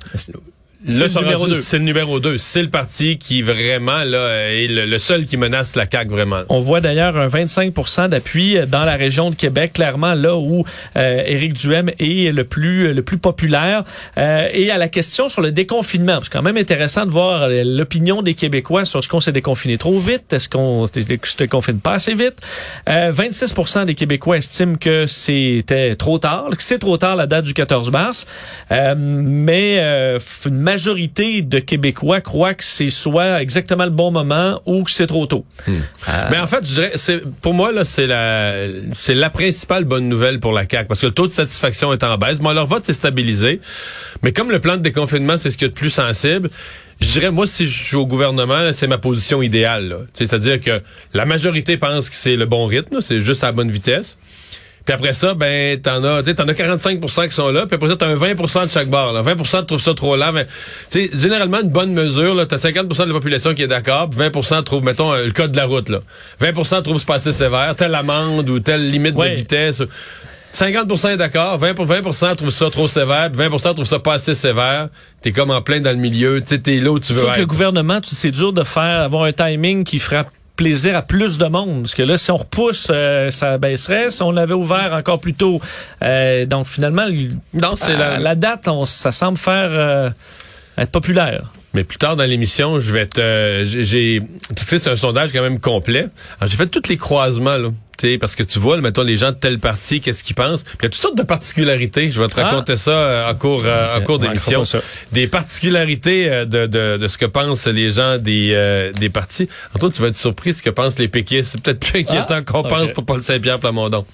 C'est 0.86 1.14
le 1.14 1.20
numéro 1.20 1.40
rendus- 1.42 1.54
deux. 1.54 1.60
C'est 1.60 1.78
le 1.78 1.84
numéro 1.84 2.20
2. 2.20 2.38
C'est 2.38 2.62
le 2.62 2.70
parti 2.70 3.18
qui 3.18 3.42
vraiment 3.42 4.04
là 4.04 4.48
est 4.52 4.66
le, 4.68 4.86
le 4.86 4.98
seul 4.98 5.24
qui 5.26 5.36
menace 5.36 5.74
la 5.76 5.86
CAQ 5.90 6.10
vraiment. 6.10 6.42
On 6.48 6.60
voit 6.60 6.80
d'ailleurs 6.80 7.16
un 7.16 7.28
25% 7.28 8.08
d'appui 8.08 8.56
dans 8.68 8.84
la 8.84 8.94
région 8.96 9.30
de 9.30 9.34
Québec, 9.34 9.72
clairement 9.74 10.14
là 10.14 10.36
où 10.36 10.64
euh, 10.96 11.22
Éric 11.26 11.54
Duhem 11.54 11.90
est 11.98 12.32
le 12.32 12.44
plus 12.44 12.92
le 12.92 13.02
plus 13.02 13.18
populaire. 13.18 13.84
Euh, 14.18 14.48
et 14.52 14.70
à 14.70 14.78
la 14.78 14.88
question 14.88 15.28
sur 15.28 15.42
le 15.42 15.52
déconfinement, 15.52 16.18
c'est 16.22 16.32
quand 16.32 16.42
même 16.42 16.56
intéressant 16.56 17.06
de 17.06 17.10
voir 17.10 17.42
euh, 17.42 17.62
l'opinion 17.64 18.22
des 18.22 18.34
Québécois 18.34 18.84
sur 18.84 19.02
ce 19.02 19.08
qu'on 19.08 19.20
s'est 19.20 19.32
déconfiné 19.32 19.78
trop 19.78 19.98
vite, 19.98 20.32
est-ce 20.32 20.48
qu'on 20.48 20.86
se 20.86 21.36
déconfine 21.38 21.80
pas 21.80 21.94
assez 21.94 22.14
vite? 22.14 22.36
Euh, 22.88 23.10
26 23.12 23.54
des 23.86 23.94
Québécois 23.94 24.38
estiment 24.38 24.76
que 24.76 25.06
c'était 25.06 25.96
trop 25.96 26.18
tard, 26.18 26.48
que 26.50 26.62
c'est 26.62 26.78
trop 26.78 26.96
tard 26.96 27.16
la 27.16 27.26
date 27.26 27.44
du 27.44 27.54
14 27.54 27.90
mars. 27.90 28.26
Euh, 28.70 28.94
mais 28.96 29.76
euh, 29.78 30.18
une 30.46 30.60
majorité 30.76 31.40
de 31.40 31.58
Québécois 31.58 32.20
croient 32.20 32.52
que 32.52 32.62
c'est 32.62 32.90
soit 32.90 33.40
exactement 33.40 33.84
le 33.84 33.90
bon 33.90 34.10
moment 34.10 34.60
ou 34.66 34.82
que 34.84 34.90
c'est 34.90 35.06
trop 35.06 35.26
tôt. 35.26 35.46
Mais 36.30 36.38
en 36.38 36.46
fait, 36.46 36.66
je 36.66 36.74
dirais, 36.74 36.92
c'est 36.96 37.22
pour 37.40 37.54
moi 37.54 37.72
là, 37.72 37.84
c'est 37.84 38.06
la, 38.06 38.54
c'est 38.92 39.14
la 39.14 39.30
principale 39.30 39.84
bonne 39.84 40.06
nouvelle 40.06 40.38
pour 40.38 40.52
la 40.52 40.68
CAQ 40.68 40.86
parce 40.86 41.00
que 41.00 41.06
le 41.06 41.12
taux 41.12 41.26
de 41.26 41.32
satisfaction 41.32 41.92
est 41.94 42.04
en 42.04 42.18
baisse. 42.18 42.40
Moi, 42.40 42.52
leur 42.52 42.66
vote 42.66 42.84
s'est 42.84 42.92
stabilisé, 42.92 43.60
mais 44.22 44.32
comme 44.32 44.50
le 44.50 44.60
plan 44.60 44.76
de 44.76 44.82
déconfinement, 44.82 45.38
c'est 45.38 45.50
ce 45.50 45.56
qui 45.56 45.64
est 45.64 45.68
le 45.68 45.74
plus 45.74 45.88
sensible. 45.90 46.50
Je 47.00 47.08
dirais, 47.08 47.30
moi, 47.30 47.46
si 47.46 47.68
je 47.68 47.84
suis 47.84 47.96
au 47.96 48.06
gouvernement, 48.06 48.60
là, 48.62 48.72
c'est 48.72 48.86
ma 48.86 48.98
position 48.98 49.42
idéale. 49.42 49.88
là. 49.88 49.96
C'est-à-dire 50.14 50.60
que 50.60 50.82
la 51.14 51.24
majorité 51.26 51.76
pense 51.78 52.08
que 52.10 52.16
c'est 52.16 52.36
le 52.36 52.46
bon 52.46 52.66
rythme, 52.66 52.96
là, 52.96 53.00
c'est 53.02 53.20
juste 53.20 53.44
à 53.44 53.48
la 53.48 53.52
bonne 53.52 53.70
vitesse. 53.70 54.16
Puis 54.86 54.94
après 54.94 55.12
ça, 55.14 55.34
ben, 55.34 55.78
t'en 55.80 56.02
as, 56.04 56.22
t'en 56.22 56.46
as 56.48 56.52
45% 56.52 57.28
qui 57.28 57.34
sont 57.34 57.48
là, 57.50 57.66
puis 57.66 57.74
après 57.74 57.88
ça, 57.88 57.96
t'as 57.96 58.06
un 58.06 58.14
20% 58.16 58.66
de 58.66 58.70
chaque 58.70 58.88
bord. 58.88 59.12
Là. 59.12 59.20
20% 59.22 59.66
trouvent 59.66 59.82
ça 59.82 59.92
trop 59.94 60.14
lent. 60.16 60.32
sais, 60.88 61.10
généralement, 61.12 61.60
une 61.60 61.70
bonne 61.70 61.92
mesure, 61.92 62.34
là, 62.36 62.46
t'as 62.46 62.56
50% 62.56 63.02
de 63.02 63.08
la 63.08 63.12
population 63.14 63.52
qui 63.52 63.62
est 63.62 63.66
d'accord, 63.66 64.08
puis 64.08 64.20
20% 64.20 64.62
trouvent, 64.62 64.84
mettons, 64.84 65.12
euh, 65.12 65.26
le 65.26 65.32
code 65.32 65.50
de 65.52 65.56
la 65.56 65.66
route, 65.66 65.88
là. 65.88 65.98
20 66.40 66.52
trouvent 66.82 66.98
c'est 66.98 67.06
pas 67.06 67.16
assez 67.16 67.32
sévère, 67.32 67.74
telle 67.76 67.94
amende 67.96 68.48
ou 68.48 68.60
telle 68.60 68.88
limite 68.90 69.16
Ouais. 69.16 69.30
de 69.30 69.34
vitesse. 69.34 69.82
50 70.52 71.04
est 71.10 71.16
d'accord, 71.18 71.58
20, 71.58 71.74
pour 71.74 71.84
20 71.84 72.00
trouvent 72.36 72.50
ça 72.50 72.70
trop 72.70 72.88
sévère, 72.88 73.30
puis 73.30 73.42
20% 73.46 73.74
trouvent 73.74 73.84
ça 73.86 73.98
pas 73.98 74.14
assez 74.14 74.34
sévère. 74.34 74.88
T'es 75.20 75.32
comme 75.32 75.50
en 75.50 75.60
plein 75.60 75.80
dans 75.80 75.90
le 75.90 75.96
milieu, 75.96 76.40
tu 76.46 76.62
t'es 76.62 76.78
là 76.78 76.92
où 76.92 77.00
tu 77.00 77.12
veux 77.12 77.20
Sauf 77.22 77.32
que 77.32 77.36
le 77.38 77.42
être. 77.42 77.48
gouvernement, 77.48 78.00
tu- 78.00 78.14
c'est 78.14 78.30
dur 78.30 78.52
de 78.52 78.62
faire 78.62 79.02
avoir 79.02 79.24
un 79.24 79.32
timing 79.32 79.84
qui 79.84 79.98
fera 79.98 80.24
plaisir 80.56 80.96
à 80.96 81.02
plus 81.02 81.38
de 81.38 81.46
monde. 81.46 81.82
Parce 81.82 81.94
que 81.94 82.02
là, 82.02 82.16
si 82.16 82.30
on 82.30 82.38
repousse, 82.38 82.88
euh, 82.90 83.30
ça 83.30 83.58
baisserait. 83.58 84.10
Si 84.10 84.22
on 84.22 84.32
l'avait 84.32 84.54
ouvert 84.54 84.94
encore 84.94 85.20
plus 85.20 85.34
tôt, 85.34 85.60
euh, 86.02 86.46
donc 86.46 86.66
finalement, 86.66 87.06
Non, 87.54 87.76
c'est 87.76 87.96
la 87.96 88.34
date, 88.34 88.68
on, 88.68 88.86
ça 88.86 89.12
semble 89.12 89.38
faire 89.38 89.70
euh, 89.70 90.10
être 90.78 90.90
populaire. 90.90 91.52
Mais 91.76 91.84
plus 91.84 91.98
tard 91.98 92.16
dans 92.16 92.24
l'émission, 92.24 92.80
je 92.80 92.90
vais 92.90 93.06
te, 93.06 93.20
euh, 93.20 93.64
j'ai, 93.66 94.20
tu 94.56 94.64
sais, 94.64 94.78
c'est 94.78 94.90
un 94.90 94.96
sondage 94.96 95.30
quand 95.32 95.42
même 95.42 95.60
complet. 95.60 96.06
Alors, 96.40 96.50
j'ai 96.50 96.56
fait 96.56 96.66
tous 96.66 96.88
les 96.88 96.96
croisements, 96.96 97.56
là. 97.56 97.68
Tu 97.98 98.08
sais, 98.08 98.18
parce 98.18 98.34
que 98.34 98.42
tu 98.42 98.58
vois, 98.58 98.78
mettons, 98.80 99.02
les 99.02 99.16
gens 99.16 99.30
de 99.30 99.36
telle 99.36 99.58
partie, 99.58 100.00
qu'est-ce 100.02 100.22
qu'ils 100.24 100.34
pensent. 100.36 100.62
Puis 100.64 100.76
il 100.80 100.84
y 100.84 100.86
a 100.86 100.88
toutes 100.90 101.00
sortes 101.00 101.16
de 101.18 101.22
particularités. 101.22 102.10
Je 102.10 102.20
vais 102.20 102.28
te 102.28 102.38
Ah. 102.40 102.44
raconter 102.44 102.76
ça 102.76 102.90
euh, 102.90 103.30
en 103.30 103.34
cours, 103.34 103.62
euh, 103.64 103.96
en 103.96 104.00
cours 104.02 104.18
d'émission. 104.18 104.64
Des 105.12 105.26
particularités 105.28 106.30
euh, 106.30 106.44
de, 106.44 106.66
de, 106.66 106.96
de 106.98 107.08
ce 107.08 107.16
que 107.18 107.24
pensent 107.26 107.66
les 107.66 107.92
gens 107.92 108.18
des, 108.18 108.50
euh, 108.52 108.92
des 108.92 109.08
partis. 109.08 109.48
En 109.74 109.78
toi, 109.78 109.90
tu 109.90 110.02
vas 110.02 110.08
être 110.08 110.16
surpris 110.16 110.52
ce 110.54 110.62
que 110.62 110.70
pensent 110.70 110.98
les 110.98 111.08
péquistes. 111.08 111.52
C'est 111.52 111.62
peut-être 111.62 111.80
plus 111.80 112.00
inquiétant 112.00 112.42
qu'on 112.42 112.62
pense 112.64 112.92
pour 112.92 113.04
Paul 113.06 113.22
Saint-Pierre 113.22 113.58
Plamondon. 113.60 114.04